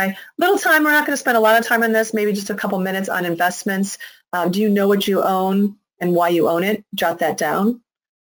Okay, 0.00 0.16
little 0.38 0.58
time. 0.58 0.84
We're 0.84 0.92
not 0.92 1.06
going 1.06 1.14
to 1.14 1.20
spend 1.20 1.36
a 1.36 1.40
lot 1.40 1.58
of 1.58 1.66
time 1.66 1.82
on 1.82 1.92
this. 1.92 2.14
Maybe 2.14 2.32
just 2.32 2.50
a 2.50 2.54
couple 2.54 2.78
minutes 2.78 3.08
on 3.08 3.26
investments. 3.26 3.98
Um, 4.32 4.50
do 4.50 4.60
you 4.60 4.68
know 4.68 4.88
what 4.88 5.06
you 5.06 5.22
own 5.22 5.76
and 5.98 6.14
why 6.14 6.30
you 6.30 6.48
own 6.48 6.64
it? 6.64 6.84
Jot 6.94 7.18
that 7.18 7.36
down. 7.36 7.82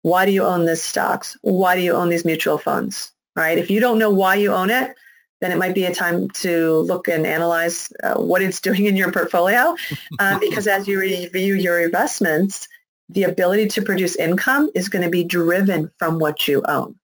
Why 0.03 0.25
do 0.25 0.31
you 0.31 0.43
own 0.43 0.65
this 0.65 0.83
stocks? 0.83 1.37
Why 1.41 1.75
do 1.75 1.81
you 1.81 1.93
own 1.93 2.09
these 2.09 2.25
mutual 2.25 2.59
funds? 2.59 3.11
Right. 3.35 3.57
If 3.57 3.71
you 3.71 3.79
don't 3.79 3.97
know 3.97 4.11
why 4.11 4.35
you 4.35 4.53
own 4.53 4.69
it, 4.69 4.95
then 5.41 5.51
it 5.51 5.57
might 5.57 5.73
be 5.75 5.85
a 5.85 5.93
time 5.93 6.29
to 6.29 6.77
look 6.79 7.07
and 7.07 7.25
analyze 7.25 7.91
uh, 8.03 8.15
what 8.15 8.41
it's 8.41 8.61
doing 8.67 8.85
in 8.85 8.95
your 8.95 9.11
portfolio 9.11 9.75
uh, 10.19 10.39
because 10.39 10.67
as 10.67 10.87
you 10.87 10.99
review 10.99 11.55
your 11.55 11.81
investments, 11.81 12.67
the 13.09 13.23
ability 13.23 13.67
to 13.69 13.81
produce 13.81 14.15
income 14.15 14.69
is 14.75 14.89
going 14.89 15.03
to 15.03 15.09
be 15.09 15.23
driven 15.23 15.91
from 15.97 16.19
what 16.19 16.47
you 16.47 16.63
own. 16.67 16.95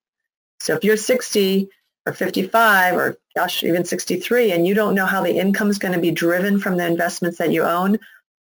So 0.59 0.75
if 0.75 0.83
you're 0.83 0.97
60 0.97 1.69
or 2.05 2.13
55 2.13 2.95
or 2.95 3.17
gosh, 3.35 3.63
even 3.63 3.85
63 3.85 4.51
and 4.51 4.65
you 4.65 4.73
don't 4.73 4.95
know 4.95 5.05
how 5.05 5.21
the 5.21 5.37
income 5.37 5.69
is 5.69 5.77
going 5.77 5.93
to 5.93 5.99
be 5.99 6.11
driven 6.11 6.59
from 6.59 6.77
the 6.77 6.85
investments 6.85 7.37
that 7.37 7.51
you 7.51 7.63
own, 7.63 7.99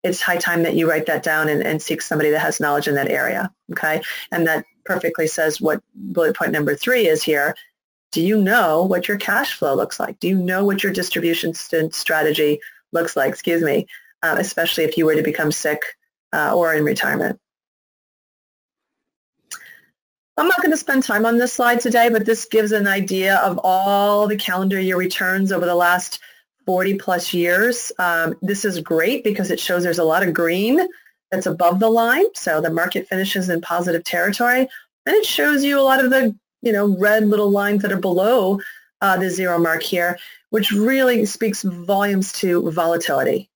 it's 0.03 0.21
high 0.21 0.37
time 0.37 0.63
that 0.63 0.75
you 0.75 0.89
write 0.89 1.05
that 1.05 1.23
down 1.23 1.49
and, 1.49 1.61
and 1.61 1.81
seek 1.81 2.01
somebody 2.01 2.31
that 2.31 2.39
has 2.39 2.59
knowledge 2.59 2.87
in 2.87 2.95
that 2.95 3.09
area. 3.09 3.51
Okay. 3.71 4.01
And 4.31 4.47
that 4.47 4.65
perfectly 4.85 5.27
says 5.27 5.61
what 5.61 5.81
bullet 5.93 6.35
point 6.35 6.51
number 6.51 6.75
three 6.75 7.07
is 7.07 7.21
here 7.21 7.55
do 8.11 8.21
you 8.21 8.41
know 8.41 8.83
what 8.83 9.07
your 9.07 9.17
cash 9.17 9.53
flow 9.53 9.73
looks 9.73 9.99
like? 9.99 10.19
Do 10.19 10.27
you 10.27 10.37
know 10.37 10.65
what 10.65 10.83
your 10.83 10.91
distribution 10.91 11.53
strategy 11.53 12.59
looks 12.91 13.15
like, 13.15 13.29
excuse 13.29 13.63
me, 13.63 13.87
uh, 14.21 14.35
especially 14.37 14.83
if 14.83 14.97
you 14.97 15.05
were 15.05 15.15
to 15.15 15.23
become 15.23 15.51
sick 15.51 15.81
uh, 16.33 16.53
or 16.53 16.73
in 16.73 16.83
retirement? 16.83 17.39
I'm 20.41 20.47
not 20.47 20.63
going 20.63 20.71
to 20.71 20.77
spend 20.77 21.03
time 21.03 21.27
on 21.27 21.37
this 21.37 21.53
slide 21.53 21.81
today, 21.81 22.09
but 22.09 22.25
this 22.25 22.45
gives 22.45 22.71
an 22.71 22.87
idea 22.87 23.35
of 23.41 23.59
all 23.63 24.25
the 24.25 24.35
calendar 24.35 24.79
year 24.79 24.97
returns 24.97 25.51
over 25.51 25.67
the 25.67 25.75
last 25.75 26.19
40 26.65 26.95
plus 26.95 27.31
years. 27.31 27.91
Um, 27.99 28.33
this 28.41 28.65
is 28.65 28.79
great 28.79 29.23
because 29.23 29.51
it 29.51 29.59
shows 29.59 29.83
there's 29.83 29.99
a 29.99 30.03
lot 30.03 30.27
of 30.27 30.33
green 30.33 30.87
that's 31.29 31.45
above 31.45 31.79
the 31.79 31.91
line. 31.91 32.25
So 32.33 32.59
the 32.59 32.71
market 32.71 33.07
finishes 33.07 33.49
in 33.49 33.61
positive 33.61 34.03
territory. 34.03 34.61
And 35.05 35.15
it 35.15 35.27
shows 35.27 35.63
you 35.63 35.79
a 35.79 35.83
lot 35.83 36.03
of 36.03 36.09
the 36.09 36.35
you 36.63 36.71
know, 36.71 36.97
red 36.97 37.27
little 37.27 37.51
lines 37.51 37.83
that 37.83 37.91
are 37.91 37.99
below 37.99 38.59
uh, 38.99 39.17
the 39.17 39.29
zero 39.29 39.59
mark 39.59 39.83
here, 39.83 40.17
which 40.49 40.71
really 40.71 41.23
speaks 41.27 41.61
volumes 41.61 42.33
to 42.39 42.71
volatility. 42.71 43.50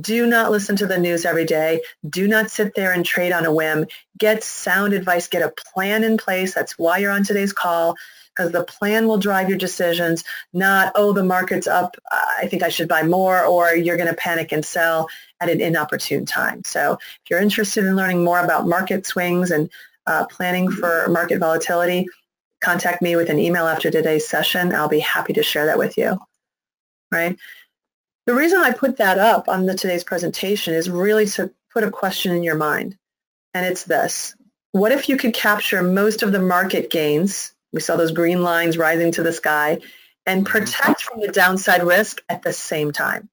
Do 0.00 0.26
not 0.26 0.50
listen 0.50 0.76
to 0.76 0.86
the 0.86 0.98
news 0.98 1.24
every 1.24 1.44
day. 1.44 1.80
Do 2.08 2.26
not 2.26 2.50
sit 2.50 2.74
there 2.74 2.92
and 2.92 3.04
trade 3.04 3.32
on 3.32 3.46
a 3.46 3.52
whim. 3.52 3.86
Get 4.18 4.42
sound 4.42 4.92
advice. 4.92 5.28
Get 5.28 5.42
a 5.42 5.54
plan 5.72 6.02
in 6.02 6.16
place. 6.16 6.52
That's 6.52 6.78
why 6.78 6.98
you're 6.98 7.12
on 7.12 7.22
today's 7.22 7.52
call 7.52 7.96
because 8.34 8.52
the 8.52 8.64
plan 8.64 9.06
will 9.06 9.18
drive 9.18 9.48
your 9.48 9.58
decisions, 9.58 10.24
not, 10.52 10.92
oh, 10.94 11.12
the 11.12 11.22
market's 11.22 11.66
up, 11.66 11.96
I 12.10 12.48
think 12.48 12.62
I 12.62 12.68
should 12.68 12.88
buy 12.88 13.02
more, 13.02 13.44
or 13.44 13.74
you're 13.74 13.96
going 13.96 14.08
to 14.08 14.14
panic 14.14 14.52
and 14.52 14.64
sell 14.64 15.08
at 15.40 15.48
an 15.48 15.60
inopportune 15.60 16.26
time. 16.26 16.64
So 16.64 16.94
if 16.94 17.30
you're 17.30 17.40
interested 17.40 17.84
in 17.84 17.96
learning 17.96 18.24
more 18.24 18.40
about 18.40 18.66
market 18.66 19.06
swings 19.06 19.50
and 19.50 19.70
uh, 20.06 20.26
planning 20.26 20.70
for 20.70 21.06
market 21.08 21.38
volatility, 21.38 22.06
contact 22.60 23.02
me 23.02 23.14
with 23.16 23.28
an 23.28 23.38
email 23.38 23.66
after 23.66 23.90
today's 23.90 24.26
session. 24.26 24.74
I'll 24.74 24.88
be 24.88 25.00
happy 25.00 25.32
to 25.34 25.42
share 25.42 25.66
that 25.66 25.78
with 25.78 25.96
you, 25.96 26.18
right? 27.12 27.38
The 28.26 28.34
reason 28.34 28.58
I 28.60 28.72
put 28.72 28.96
that 28.96 29.18
up 29.18 29.48
on 29.48 29.66
the 29.66 29.74
today's 29.74 30.04
presentation 30.04 30.72
is 30.74 30.88
really 30.88 31.26
to 31.26 31.52
put 31.72 31.84
a 31.84 31.90
question 31.90 32.34
in 32.34 32.42
your 32.42 32.54
mind. 32.54 32.96
And 33.52 33.66
it's 33.66 33.84
this. 33.84 34.34
What 34.72 34.92
if 34.92 35.08
you 35.08 35.16
could 35.16 35.34
capture 35.34 35.82
most 35.82 36.22
of 36.22 36.32
the 36.32 36.40
market 36.40 36.90
gains, 36.90 37.52
we 37.72 37.80
saw 37.80 37.96
those 37.96 38.12
green 38.12 38.42
lines 38.42 38.78
rising 38.78 39.12
to 39.12 39.22
the 39.22 39.32
sky, 39.32 39.78
and 40.26 40.44
mm-hmm. 40.44 40.50
protect 40.50 41.02
from 41.02 41.20
the 41.20 41.28
downside 41.28 41.82
risk 41.84 42.22
at 42.28 42.42
the 42.42 42.52
same 42.52 42.92
time? 42.92 43.28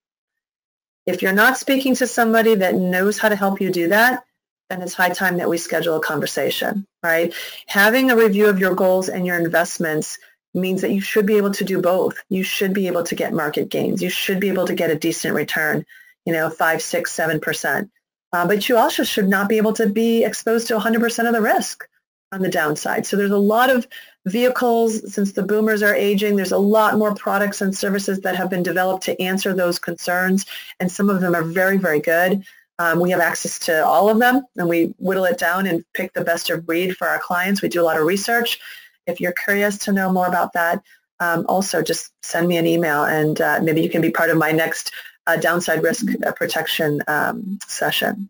If 1.06 1.22
you're 1.22 1.32
not 1.32 1.58
speaking 1.58 1.96
to 1.96 2.06
somebody 2.06 2.56
that 2.56 2.76
knows 2.76 3.18
how 3.18 3.30
to 3.30 3.36
help 3.36 3.62
you 3.62 3.72
do 3.72 3.88
that, 3.90 4.24
then 4.70 4.82
it's 4.82 4.94
high 4.94 5.10
time 5.10 5.38
that 5.38 5.50
we 5.50 5.58
schedule 5.58 5.98
a 5.98 6.02
conversation, 6.02 6.86
right? 7.02 7.34
Having 7.68 8.12
a 8.12 8.16
review 8.16 8.48
of 8.48 8.60
your 8.60 8.76
goals 8.76 9.10
and 9.10 9.26
your 9.26 9.38
investments 9.38 10.20
means 10.54 10.82
that 10.82 10.92
you 10.92 11.02
should 11.02 11.26
be 11.26 11.38
able 11.38 11.52
to 11.52 11.64
do 11.64 11.82
both. 11.82 12.16
You 12.30 12.44
should 12.44 12.74
be 12.74 12.88
able 12.88 13.04
to 13.04 13.16
get 13.16 13.34
market 13.34 13.70
gains. 13.70 14.02
You 14.02 14.10
should 14.10 14.40
be 14.40 14.50
able 14.50 14.68
to 14.68 14.76
get 14.76 14.92
a 14.92 14.96
decent 14.96 15.36
return, 15.36 15.86
you 16.26 16.34
know, 16.34 16.50
five, 16.50 16.82
six, 16.82 17.12
seven 17.12 17.40
percent. 17.40 17.90
Uh, 18.34 18.48
but 18.48 18.68
you 18.70 18.78
also 18.78 19.04
should 19.04 19.28
not 19.28 19.50
be 19.50 19.58
able 19.58 19.74
to 19.74 19.88
be 19.88 20.24
exposed 20.24 20.68
to 20.68 20.78
100% 20.78 21.28
of 21.28 21.34
the 21.34 21.42
risk. 21.42 21.88
on 22.32 22.42
the 22.42 22.50
downside. 22.50 23.06
So 23.06 23.18
there's 23.18 23.32
a 23.32 23.38
lot 23.38 23.70
of 23.70 23.86
vehicles, 24.26 25.14
since 25.14 25.34
the 25.34 25.44
boomers 25.44 25.84
are 25.84 25.94
aging, 25.94 26.36
there's 26.38 26.54
a 26.54 26.58
lot 26.58 26.98
more 26.98 27.14
products 27.14 27.62
and 27.62 27.76
services 27.76 28.22
that 28.22 28.36
have 28.38 28.50
been 28.50 28.64
developed 28.64 29.04
to 29.04 29.22
answer 29.22 29.54
those 29.54 29.80
concerns, 29.80 30.46
and 30.80 30.90
some 30.90 31.10
of 31.10 31.20
them 31.20 31.36
are 31.36 31.44
very, 31.44 31.78
very 31.78 32.00
good. 32.00 32.44
Um, 32.80 33.00
we 33.00 33.12
have 33.12 33.20
access 33.20 33.60
to 33.60 33.86
all 33.86 34.10
of 34.10 34.20
them, 34.20 34.44
and 34.58 34.70
we 34.70 34.94
whittle 34.98 35.26
it 35.26 35.38
down 35.38 35.68
and 35.68 35.84
pick 35.94 36.14
the 36.14 36.24
best 36.24 36.50
of 36.50 36.66
breed 36.66 36.96
for 36.96 37.08
our 37.08 37.20
clients. 37.20 37.62
We 37.62 37.70
do 37.70 37.82
a 37.82 37.84
lot 37.84 38.00
of 38.00 38.06
research. 38.06 38.60
If 39.08 39.20
you're 39.20 39.34
curious 39.34 39.78
to 39.80 39.92
know 39.92 40.12
more 40.12 40.28
about 40.28 40.54
that, 40.54 40.82
um, 41.20 41.46
also 41.48 41.82
just 41.82 42.12
send 42.24 42.48
me 42.48 42.58
an 42.58 42.66
email, 42.66 43.04
and 43.04 43.40
uh, 43.40 43.60
maybe 43.62 43.82
you 43.82 43.90
can 43.90 44.02
be 44.02 44.12
part 44.12 44.30
of 44.30 44.38
my 44.38 44.52
next 44.52 44.92
uh, 45.28 45.38
downside 45.38 45.84
risk 45.84 46.06
uh, 46.26 46.32
protection 46.32 47.02
um, 47.08 47.60
session. 47.68 48.30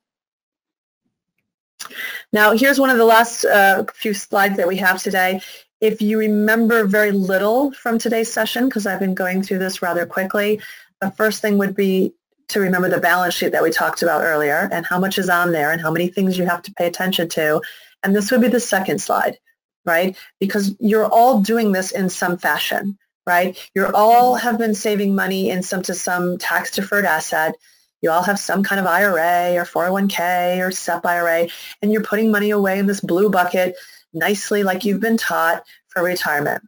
Now, 2.34 2.51
here's 2.51 2.79
one 2.79 2.89
of 2.89 2.97
the 2.97 3.05
last 3.05 3.45
uh, 3.45 3.86
few 3.93 4.13
slides 4.13 4.57
that 4.57 4.67
we 4.67 4.77
have 4.77 5.01
today. 5.01 5.41
If 5.79 6.01
you 6.01 6.19
remember 6.19 6.86
very 6.86 7.12
little 7.12 7.71
from 7.71 7.97
today's 7.97 8.31
session, 8.31 8.65
because 8.65 8.86
I've 8.86 8.99
been 8.99 9.15
going 9.15 9.41
through 9.41 9.60
this 9.60 9.81
rather 9.81 10.05
quickly, 10.05 10.62
the 10.99 11.12
first 11.12 11.41
thing 11.41 11.57
would 11.57 11.75
be 11.75 12.13
to 12.49 12.60
remember 12.60 12.89
the 12.89 12.99
balance 12.99 13.34
sheet 13.34 13.53
that 13.53 13.63
we 13.63 13.71
talked 13.71 14.03
about 14.03 14.21
earlier 14.21 14.69
and 14.71 14.86
how 14.86 14.99
much 14.99 15.17
is 15.17 15.29
on 15.29 15.51
there 15.51 15.71
and 15.71 15.81
how 15.81 15.89
many 15.89 16.07
things 16.07 16.38
you 16.38 16.45
have 16.45 16.62
to 16.62 16.73
pay 16.73 16.86
attention 16.86 17.29
to. 17.29 17.62
And 18.03 18.15
this 18.15 18.29
would 18.29 18.41
be 18.41 18.49
the 18.49 18.60
second 18.60 18.99
slide, 19.01 19.38
right? 19.85 20.17
Because 20.39 20.75
you're 20.79 21.07
all 21.07 21.41
doing 21.41 21.71
this 21.71 21.91
in 21.91 22.09
some 22.09 22.37
fashion, 22.37 22.97
right? 23.25 23.57
You're 23.75 23.95
all 23.95 24.35
have 24.35 24.57
been 24.57 24.75
saving 24.75 25.15
money 25.15 25.49
in 25.49 25.63
some 25.63 25.81
to 25.83 25.93
some 25.93 26.37
tax 26.37 26.71
deferred 26.71 27.05
asset. 27.05 27.55
You 28.01 28.11
all 28.11 28.23
have 28.23 28.39
some 28.39 28.63
kind 28.63 28.79
of 28.79 28.87
IRA 28.87 29.55
or 29.55 29.65
401k 29.65 30.65
or 30.65 30.71
SEP 30.71 31.05
IRA, 31.05 31.47
and 31.81 31.91
you're 31.91 32.03
putting 32.03 32.31
money 32.31 32.49
away 32.49 32.79
in 32.79 32.87
this 32.87 33.01
blue 33.01 33.29
bucket 33.29 33.75
nicely 34.13 34.63
like 34.63 34.83
you've 34.83 34.99
been 34.99 35.17
taught 35.17 35.63
for 35.87 36.03
retirement. 36.03 36.63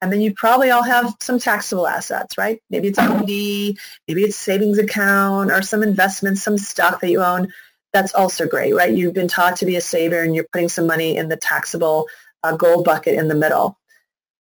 And 0.00 0.12
then 0.12 0.20
you 0.20 0.34
probably 0.34 0.70
all 0.70 0.82
have 0.82 1.14
some 1.20 1.38
taxable 1.38 1.86
assets, 1.86 2.36
right? 2.36 2.60
Maybe 2.70 2.88
it's 2.88 2.98
equity, 2.98 3.78
maybe 4.06 4.24
it's 4.24 4.36
savings 4.36 4.78
account 4.78 5.50
or 5.50 5.62
some 5.62 5.82
investments, 5.82 6.42
some 6.42 6.58
stock 6.58 7.00
that 7.00 7.10
you 7.10 7.22
own. 7.22 7.52
That's 7.92 8.14
also 8.14 8.46
great, 8.46 8.74
right? 8.74 8.92
You've 8.92 9.14
been 9.14 9.28
taught 9.28 9.56
to 9.56 9.66
be 9.66 9.76
a 9.76 9.80
saver 9.80 10.20
and 10.20 10.34
you're 10.34 10.46
putting 10.52 10.68
some 10.68 10.86
money 10.86 11.16
in 11.16 11.28
the 11.28 11.36
taxable 11.36 12.08
uh, 12.46 12.56
gold 12.56 12.84
bucket 12.84 13.14
in 13.14 13.28
the 13.28 13.34
middle. 13.34 13.78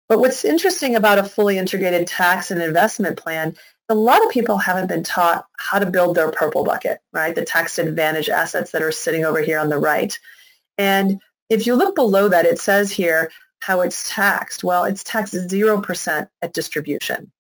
But 0.10 0.20
what's 0.20 0.46
interesting 0.46 0.96
about 0.96 1.20
a 1.20 1.24
fully 1.24 1.58
integrated 1.58 2.08
tax 2.08 2.50
and 2.50 2.62
investment 2.62 3.18
plan, 3.18 3.56
a 3.90 3.96
lot 3.96 4.24
of 4.26 4.32
people 4.32 4.58
haven't 4.58 4.88
been 4.88 5.04
taught 5.04 5.46
how 5.58 5.80
to 5.80 5.86
build 5.86 6.16
their 6.16 6.32
purple 6.32 6.64
bucket, 6.64 7.00
right? 7.14 7.36
The 7.36 7.46
tax 7.46 7.78
advantage 7.78 8.30
assets 8.30 8.72
that 8.72 8.82
are 8.82 8.92
sitting 8.92 9.26
over 9.26 9.42
here 9.42 9.60
on 9.60 9.70
the 9.70 9.78
right. 9.78 10.18
And 10.78 11.20
if 11.50 11.66
you 11.68 11.76
look 11.76 11.96
below 11.96 12.30
that, 12.30 12.46
it 12.46 12.60
says 12.60 12.92
here 12.92 13.32
how 13.60 13.82
it's 13.82 14.10
taxed. 14.10 14.64
Well, 14.64 14.86
it's 14.86 15.04
taxed 15.04 15.34
0% 15.34 16.30
at 16.42 16.54
distribution. 16.54 17.32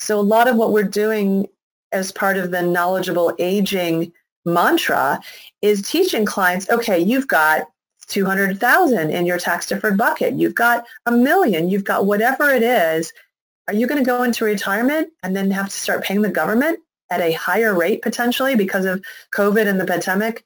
So 0.00 0.18
a 0.18 0.22
lot 0.22 0.48
of 0.48 0.56
what 0.56 0.72
we're 0.72 0.84
doing 0.84 1.46
as 1.92 2.12
part 2.12 2.36
of 2.36 2.50
the 2.50 2.62
knowledgeable 2.62 3.34
aging 3.38 4.12
mantra 4.44 5.20
is 5.62 5.82
teaching 5.82 6.24
clients, 6.24 6.68
okay, 6.70 6.98
you've 6.98 7.28
got 7.28 7.66
200,000 8.08 9.10
in 9.10 9.26
your 9.26 9.38
tax 9.38 9.66
deferred 9.66 9.96
bucket. 9.96 10.34
You've 10.34 10.54
got 10.54 10.84
a 11.06 11.12
million. 11.12 11.68
You've 11.68 11.84
got 11.84 12.06
whatever 12.06 12.50
it 12.50 12.62
is. 12.62 13.12
Are 13.68 13.74
you 13.74 13.86
going 13.86 14.02
to 14.02 14.06
go 14.06 14.22
into 14.22 14.44
retirement 14.44 15.10
and 15.22 15.36
then 15.36 15.50
have 15.50 15.68
to 15.68 15.76
start 15.76 16.02
paying 16.02 16.22
the 16.22 16.30
government 16.30 16.80
at 17.10 17.20
a 17.20 17.32
higher 17.32 17.74
rate 17.74 18.02
potentially 18.02 18.54
because 18.54 18.84
of 18.84 19.04
COVID 19.34 19.66
and 19.66 19.80
the 19.80 19.86
pandemic 19.86 20.44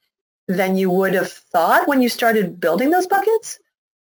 than 0.49 0.77
you 0.77 0.91
would 0.91 1.15
have 1.15 1.31
thought 1.31 1.89
when 1.89 2.03
you 2.03 2.09
started 2.09 2.61
building 2.61 2.91
those 2.91 3.07
buckets? 3.07 3.59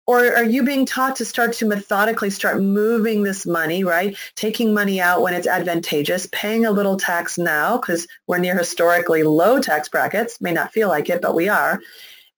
Or 0.06 0.34
are 0.34 0.44
you 0.44 0.64
being 0.64 0.86
taught 0.86 1.16
to 1.16 1.24
start 1.24 1.52
to 1.54 1.66
methodically 1.66 2.30
start 2.30 2.60
moving 2.60 3.22
this 3.22 3.46
money, 3.46 3.84
right? 3.84 4.16
Taking 4.34 4.74
money 4.74 5.00
out 5.00 5.22
when 5.22 5.34
it's 5.34 5.46
advantageous, 5.46 6.26
paying 6.32 6.66
a 6.66 6.72
little 6.72 6.96
tax 6.96 7.38
now 7.38 7.76
because 7.76 8.08
we're 8.26 8.38
near 8.38 8.56
historically 8.56 9.22
low 9.22 9.60
tax 9.60 9.88
brackets, 9.88 10.40
may 10.40 10.52
not 10.52 10.72
feel 10.72 10.88
like 10.88 11.08
it, 11.10 11.22
but 11.22 11.34
we 11.34 11.48
are, 11.48 11.80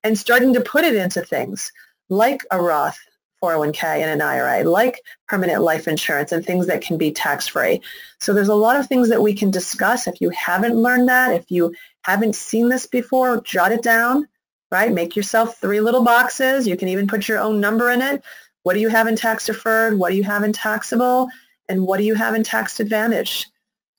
and 0.04 0.18
starting 0.18 0.54
to 0.54 0.60
put 0.60 0.84
it 0.84 0.94
into 0.94 1.22
things 1.22 1.72
like 2.08 2.44
a 2.50 2.60
Roth 2.60 2.98
401k 3.42 3.84
and 3.84 4.10
an 4.10 4.22
IRA, 4.22 4.68
like 4.68 5.00
permanent 5.28 5.62
life 5.62 5.88
insurance 5.88 6.32
and 6.32 6.44
things 6.44 6.66
that 6.66 6.82
can 6.82 6.96
be 6.96 7.10
tax-free. 7.10 7.80
So 8.20 8.32
there's 8.32 8.48
a 8.48 8.54
lot 8.54 8.76
of 8.76 8.86
things 8.86 9.08
that 9.08 9.22
we 9.22 9.34
can 9.34 9.50
discuss. 9.50 10.06
If 10.06 10.20
you 10.20 10.30
haven't 10.30 10.76
learned 10.76 11.08
that, 11.08 11.32
if 11.32 11.50
you 11.50 11.74
haven't 12.02 12.36
seen 12.36 12.68
this 12.68 12.86
before, 12.86 13.40
jot 13.40 13.72
it 13.72 13.82
down 13.82 14.28
right? 14.72 14.90
Make 14.90 15.14
yourself 15.14 15.58
three 15.58 15.80
little 15.80 16.02
boxes. 16.02 16.66
You 16.66 16.78
can 16.78 16.88
even 16.88 17.06
put 17.06 17.28
your 17.28 17.38
own 17.38 17.60
number 17.60 17.90
in 17.90 18.00
it. 18.00 18.24
What 18.62 18.72
do 18.72 18.80
you 18.80 18.88
have 18.88 19.06
in 19.06 19.14
tax 19.14 19.46
deferred? 19.46 19.98
What 19.98 20.10
do 20.10 20.16
you 20.16 20.24
have 20.24 20.42
in 20.42 20.52
taxable? 20.52 21.28
And 21.68 21.86
what 21.86 21.98
do 21.98 22.04
you 22.04 22.14
have 22.14 22.34
in 22.34 22.42
tax 22.42 22.80
advantage, 22.80 23.46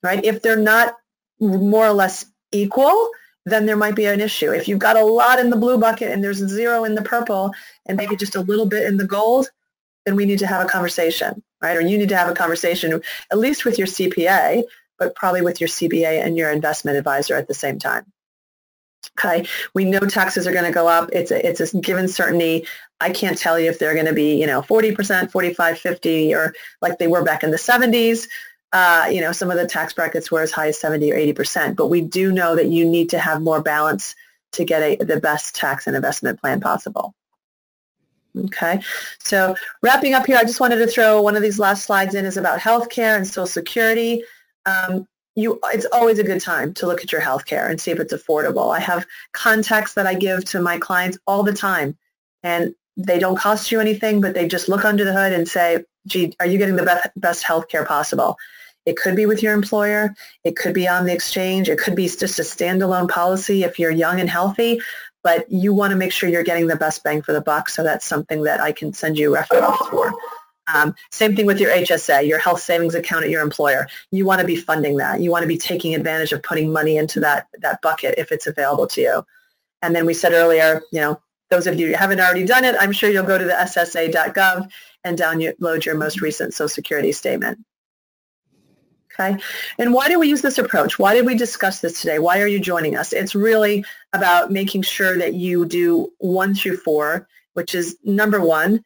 right? 0.02 0.24
If 0.26 0.42
they're 0.42 0.58
not 0.58 0.98
more 1.40 1.86
or 1.86 1.94
less 1.94 2.26
equal, 2.52 3.10
then 3.46 3.66
there 3.66 3.76
might 3.76 3.96
be 3.96 4.06
an 4.06 4.22
issue. 4.22 4.52
If 4.52 4.68
you've 4.68 4.80
got 4.80 4.98
a 4.98 5.04
lot 5.04 5.40
in 5.40 5.50
the 5.50 5.58
blue 5.58 5.78
bucket 5.78 6.12
and 6.12 6.24
there's 6.24 6.38
zero 6.38 6.84
in 6.86 6.96
the 6.96 7.02
purple 7.02 7.54
and 7.86 7.98
maybe 7.98 8.16
just 8.16 8.36
a 8.36 8.42
little 8.42 8.66
bit 8.66 8.86
in 8.86 8.98
the 8.98 9.08
gold, 9.08 9.50
then 10.06 10.16
we 10.16 10.26
need 10.26 10.40
to 10.40 10.48
have 10.48 10.66
a 10.66 10.70
conversation, 10.70 11.44
right? 11.62 11.78
Or 11.78 11.82
you 11.82 11.98
need 11.98 12.10
to 12.10 12.18
have 12.18 12.30
a 12.30 12.34
conversation 12.34 13.02
at 13.32 13.38
least 13.38 13.66
with 13.66 13.78
your 13.78 13.88
CPA, 13.88 14.64
but 14.98 15.16
probably 15.16 15.42
with 15.42 15.60
your 15.60 15.68
CPA 15.68 16.24
and 16.24 16.38
your 16.38 16.52
investment 16.52 16.98
advisor 16.98 17.36
at 17.36 17.48
the 17.48 17.54
same 17.54 17.80
time. 17.80 18.06
Okay, 19.20 19.46
we 19.74 19.86
know 19.86 20.00
taxes 20.00 20.48
are 20.48 20.54
going 20.54 20.66
to 20.66 20.72
go 20.72 20.88
up. 20.88 21.10
It's 21.12 21.30
a, 21.30 21.48
it's 21.48 21.60
a 21.60 21.80
given 21.80 22.08
certainty. 22.08 22.66
I 23.00 23.12
can't 23.12 23.38
tell 23.38 23.60
you 23.60 23.70
if 23.70 23.78
they're 23.78 23.94
going 23.94 24.06
to 24.06 24.14
be, 24.14 24.40
you 24.40 24.48
know, 24.48 24.62
40%, 24.62 25.30
45, 25.30 25.78
50, 25.78 26.34
or 26.34 26.54
like 26.82 26.98
they 26.98 27.08
were 27.08 27.24
back 27.24 27.44
in 27.44 27.52
the 27.52 27.58
70s. 27.58 28.28
Uh, 28.74 29.08
you 29.12 29.22
know, 29.22 29.32
some 29.32 29.52
of 29.52 29.58
the 29.58 29.68
tax 29.68 29.94
brackets 29.94 30.32
were 30.32 30.42
as 30.42 30.52
high 30.52 30.68
as 30.68 30.80
70 30.80 31.12
or 31.14 31.16
80%. 31.16 31.76
But 31.76 31.88
we 31.88 32.02
do 32.02 32.32
know 32.32 32.56
that 32.56 32.68
you 32.68 32.86
need 32.86 33.12
to 33.12 33.20
have 33.20 33.42
more 33.42 33.62
balance 33.62 34.16
to 34.54 34.66
get 34.66 34.82
a, 34.82 35.04
the 35.04 35.20
best 35.20 35.56
tax 35.56 35.88
and 35.88 35.96
investment 35.96 36.42
plan 36.42 36.60
possible. 36.60 37.14
Okay, 38.36 38.82
so 39.20 39.56
wrapping 39.84 40.16
up 40.16 40.26
here, 40.26 40.38
I 40.38 40.44
just 40.44 40.60
wanted 40.60 40.78
to 40.78 40.88
throw 40.88 41.22
one 41.22 41.36
of 41.36 41.44
these 41.44 41.60
last 41.60 41.86
slides 41.86 42.16
in 42.16 42.26
is 42.26 42.36
about 42.36 42.60
healthcare 42.60 43.16
and 43.16 43.28
Social 43.28 43.46
Security. 43.46 44.24
Um, 44.66 45.08
you 45.36 45.60
it's 45.66 45.86
always 45.92 46.20
a 46.20 46.24
good 46.24 46.42
time 46.42 46.74
to 46.76 46.88
look 46.88 47.04
at 47.04 47.12
your 47.12 47.22
health 47.22 47.46
care 47.46 47.68
and 47.68 47.80
see 47.80 47.92
if 47.92 48.00
it's 48.00 48.14
affordable. 48.14 48.76
I 48.76 48.80
have 48.80 49.06
contacts 49.34 49.94
that 49.94 50.08
I 50.08 50.16
give 50.16 50.46
to 50.46 50.62
my 50.62 50.80
clients 50.80 51.18
all 51.28 51.44
the 51.44 51.54
time 51.54 51.96
and 52.42 52.74
they 52.98 53.20
don't 53.20 53.38
cost 53.38 53.72
you 53.72 53.80
anything, 53.80 54.22
but 54.22 54.34
they 54.34 54.48
just 54.48 54.70
look 54.70 54.86
under 54.86 55.04
the 55.04 55.14
hood 55.14 55.34
and 55.34 55.48
say, 55.48 55.84
gee, 56.06 56.36
are 56.40 56.46
you 56.46 56.58
getting 56.58 56.76
the 56.76 56.84
best, 56.84 57.10
best 57.16 57.44
health 57.44 57.68
care 57.68 57.86
possible? 57.86 58.38
It 58.86 58.98
could 58.98 59.16
be 59.16 59.26
with 59.26 59.42
your 59.42 59.54
employer. 59.54 60.14
It 60.44 60.56
could 60.56 60.74
be 60.74 60.88
on 60.88 61.06
the 61.06 61.14
exchange. 61.14 61.70
It 61.70 61.80
could 61.80 61.96
be 61.96 62.08
just 62.08 62.40
a 62.40 62.44
standalone 62.44 63.10
policy 63.10 63.64
if 63.64 63.80
you're 63.80 63.92
young 63.92 64.20
and 64.20 64.30
healthy, 64.30 64.82
but 65.24 65.50
you 65.50 65.74
want 65.74 65.92
to 65.92 65.98
make 65.98 66.12
sure 66.12 66.30
you're 66.30 66.44
getting 66.44 66.68
the 66.68 66.76
best 66.76 67.04
bang 67.04 67.22
for 67.22 67.34
the 67.34 67.42
buck. 67.42 67.70
So 67.70 67.84
that's 67.84 68.06
something 68.06 68.44
that 68.44 68.60
I 68.60 68.72
can 68.72 68.94
send 68.94 69.18
you 69.18 69.32
referrals 69.32 69.90
for. 69.90 70.14
Um, 70.74 70.96
same 71.12 71.36
thing 71.36 71.46
with 71.46 71.60
your 71.60 71.72
HSA, 71.72 72.28
your 72.28 72.40
health 72.40 72.62
savings 72.62 72.96
account 72.96 73.26
at 73.26 73.30
your 73.30 73.42
employer. 73.42 73.88
You 74.12 74.26
want 74.26 74.42
to 74.42 74.48
be 74.48 74.56
funding 74.56 74.98
that. 74.98 75.20
You 75.20 75.30
want 75.30 75.44
to 75.44 75.48
be 75.48 75.58
taking 75.58 75.94
advantage 75.94 76.32
of 76.32 76.42
putting 76.42 76.72
money 76.72 76.98
into 76.98 77.20
that, 77.20 77.48
that 77.60 77.82
bucket 77.82 78.16
if 78.18 78.32
it's 78.32 78.48
available 78.48 78.88
to 78.88 79.02
you. 79.02 79.26
And 79.82 79.96
then 79.96 80.06
we 80.06 80.14
said 80.14 80.32
earlier, 80.32 80.82
you 80.92 81.02
know, 81.02 81.22
those 81.50 81.68
of 81.68 81.80
you 81.80 81.88
who 81.88 81.94
haven't 81.94 82.20
already 82.20 82.46
done 82.46 82.64
it, 82.64 82.76
I'm 82.80 82.94
sure 82.94 83.10
you'll 83.10 83.26
go 83.26 83.38
to 83.38 83.44
the 83.44 83.52
ssa.gov 83.52 84.70
and 85.04 85.18
download 85.18 85.86
your 85.86 85.96
most 85.96 86.22
recent 86.22 86.54
Social 86.54 86.70
Security 86.70 87.12
statement. 87.12 87.60
Okay. 89.20 89.38
And 89.78 89.94
why 89.94 90.08
do 90.08 90.20
we 90.20 90.28
use 90.28 90.42
this 90.42 90.58
approach? 90.58 90.98
Why 90.98 91.14
did 91.14 91.26
we 91.26 91.36
discuss 91.36 91.80
this 91.80 92.02
today? 92.02 92.18
Why 92.18 92.42
are 92.42 92.48
you 92.48 92.60
joining 92.60 92.98
us? 92.98 93.14
It's 93.14 93.36
really 93.36 93.86
about 94.12 94.52
making 94.52 94.82
sure 94.82 95.18
that 95.20 95.36
you 95.36 95.66
do 95.66 96.12
one 96.18 96.56
through 96.56 96.78
four, 96.78 97.28
which 97.54 97.76
is 97.76 97.98
number 98.04 98.42
one, 98.42 98.84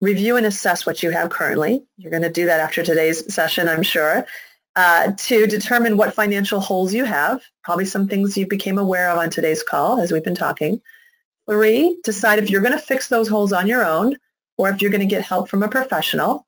review 0.00 0.36
and 0.36 0.46
assess 0.46 0.86
what 0.86 1.02
you 1.02 1.10
have 1.10 1.30
currently. 1.30 1.84
You're 1.96 2.10
going 2.10 2.22
to 2.22 2.30
do 2.30 2.46
that 2.46 2.60
after 2.60 2.82
today's 2.82 3.32
session, 3.32 3.68
I'm 3.68 3.82
sure. 3.82 4.26
Uh, 4.76 5.12
to 5.12 5.46
determine 5.46 5.96
what 5.96 6.14
financial 6.14 6.60
holes 6.60 6.94
you 6.94 7.04
have, 7.04 7.42
probably 7.64 7.84
some 7.84 8.06
things 8.06 8.36
you 8.36 8.46
became 8.46 8.78
aware 8.78 9.10
of 9.10 9.18
on 9.18 9.28
today's 9.28 9.62
call 9.62 10.00
as 10.00 10.12
we've 10.12 10.24
been 10.24 10.34
talking. 10.34 10.80
Three, 11.50 11.98
decide 12.04 12.38
if 12.38 12.48
you're 12.48 12.60
going 12.60 12.78
to 12.78 12.78
fix 12.78 13.08
those 13.08 13.28
holes 13.28 13.52
on 13.52 13.66
your 13.66 13.84
own 13.84 14.16
or 14.56 14.68
if 14.70 14.80
you're 14.80 14.90
going 14.90 15.00
to 15.00 15.06
get 15.06 15.22
help 15.22 15.48
from 15.48 15.62
a 15.62 15.68
professional. 15.68 16.46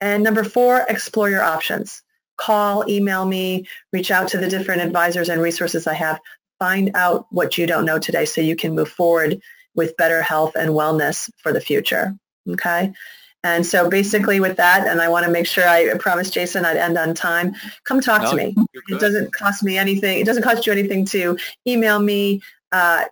And 0.00 0.22
number 0.22 0.44
four, 0.44 0.84
explore 0.88 1.28
your 1.28 1.42
options. 1.42 2.02
Call, 2.38 2.88
email 2.88 3.26
me, 3.26 3.66
reach 3.92 4.10
out 4.10 4.28
to 4.28 4.38
the 4.38 4.48
different 4.48 4.80
advisors 4.80 5.28
and 5.28 5.42
resources 5.42 5.86
I 5.86 5.94
have. 5.94 6.18
Find 6.58 6.90
out 6.94 7.26
what 7.30 7.58
you 7.58 7.66
don't 7.66 7.84
know 7.84 7.98
today 7.98 8.24
so 8.24 8.40
you 8.40 8.56
can 8.56 8.74
move 8.74 8.88
forward 8.88 9.40
with 9.74 9.96
better 9.96 10.22
health 10.22 10.54
and 10.56 10.70
wellness 10.70 11.30
for 11.36 11.52
the 11.52 11.60
future. 11.60 12.16
Okay. 12.48 12.92
And 13.44 13.64
so 13.64 13.88
basically 13.88 14.40
with 14.40 14.56
that, 14.56 14.86
and 14.86 15.00
I 15.00 15.08
want 15.08 15.24
to 15.26 15.30
make 15.30 15.46
sure 15.46 15.68
I 15.68 15.96
promised 15.98 16.34
Jason 16.34 16.64
I'd 16.64 16.76
end 16.76 16.98
on 16.98 17.14
time, 17.14 17.54
come 17.84 18.00
talk 18.00 18.22
no, 18.22 18.30
to 18.30 18.36
me. 18.36 18.56
It 18.88 18.98
doesn't 18.98 19.32
cost 19.32 19.62
me 19.62 19.78
anything. 19.78 20.18
It 20.18 20.26
doesn't 20.26 20.42
cost 20.42 20.66
you 20.66 20.72
anything 20.72 21.04
to 21.06 21.38
email 21.66 22.00
me. 22.00 22.42
Uh, 22.72 23.04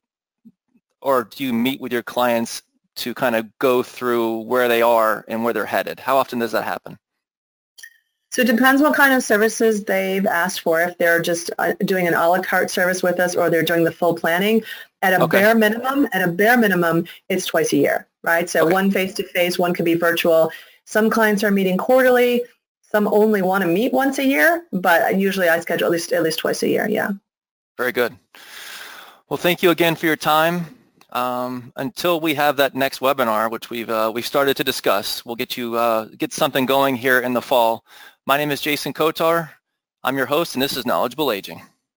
or 1.01 1.25
do 1.25 1.45
you 1.45 1.53
meet 1.53 1.81
with 1.81 1.93
your 1.93 2.03
clients 2.03 2.63
to 2.95 3.15
kind 3.15 3.35
of 3.35 3.47
go 3.59 3.83
through 3.83 4.41
where 4.43 4.69
they 4.69 4.83
are 4.83 5.25
and 5.29 5.45
where 5.45 5.53
they're 5.53 5.67
headed? 5.67 5.99
How 6.01 6.17
often 6.17 6.39
does 6.39 6.53
that 6.53 6.65
happen? 6.65 6.99
So 8.33 8.41
it 8.41 8.47
depends 8.47 8.81
what 8.81 8.95
kind 8.95 9.13
of 9.13 9.23
services 9.23 9.85
they've 9.85 10.25
asked 10.25 10.63
for. 10.63 10.81
If 10.81 10.97
they're 10.97 11.21
just 11.21 11.51
uh, 11.59 11.75
doing 11.85 12.09
an 12.09 12.15
a 12.15 12.29
la 12.31 12.41
carte 12.41 12.71
service 12.71 13.03
with 13.03 13.21
us 13.21 13.37
or 13.37 13.51
they're 13.51 13.63
doing 13.63 13.85
the 13.85 13.93
full 13.93 14.15
planning, 14.15 14.63
at 15.03 15.13
a 15.13 15.23
okay. 15.25 15.41
bare 15.41 15.55
minimum, 15.55 16.09
at 16.13 16.27
a 16.27 16.33
bare 16.33 16.57
minimum, 16.57 17.05
it's 17.29 17.45
twice 17.45 17.75
a 17.75 17.77
year, 17.77 18.09
right? 18.23 18.49
So 18.49 18.65
okay. 18.65 18.73
one 18.73 18.91
face-to-face, 18.91 19.59
one 19.59 19.75
could 19.75 19.85
be 19.85 19.95
virtual. 19.95 20.51
Some 20.87 21.11
clients 21.11 21.45
are 21.45 21.51
meeting 21.51 21.77
quarterly. 21.77 22.43
Some 22.81 23.07
only 23.09 23.43
want 23.43 23.63
to 23.63 23.69
meet 23.69 23.93
once 23.93 24.19
a 24.19 24.25
year, 24.25 24.67
but 24.73 25.19
usually 25.19 25.49
I 25.51 25.61
schedule 25.61 25.87
at 25.87 25.93
least 25.93 26.13
at 26.13 26.23
least 26.23 26.39
twice 26.39 26.63
a 26.63 26.69
year. 26.69 26.89
Yeah. 26.89 27.11
Very 27.77 27.93
good. 27.93 28.17
Well, 29.29 29.37
thank 29.37 29.63
you 29.63 29.71
again 29.71 29.95
for 29.95 30.07
your 30.07 30.17
time. 30.17 30.79
Um, 31.13 31.75
until 31.77 32.21
we 32.21 32.33
have 32.35 32.57
that 32.57 32.75
next 32.75 33.01
webinar, 33.01 33.51
which 33.51 33.69
we've 33.69 33.91
uh, 33.91 34.11
we've 34.15 34.27
started 34.27 34.57
to 34.57 34.65
discuss, 34.65 35.25
we'll 35.27 35.37
get 35.37 35.59
you 35.59 35.77
uh, 35.77 36.07
get 36.17 36.33
something 36.33 36.65
going 36.65 36.97
here 36.97 37.21
in 37.21 37.35
the 37.35 37.43
fall. 37.43 37.85
My 38.25 38.37
name 38.37 38.53
is 38.53 38.61
Jason 38.61 38.93
Kotar. 38.93 39.51
I'm 40.05 40.17
your 40.17 40.27
host, 40.27 40.55
and 40.55 40.63
this 40.63 40.77
is 40.77 40.87
Knowledgeable 40.87 41.33
Aging. 41.33 41.63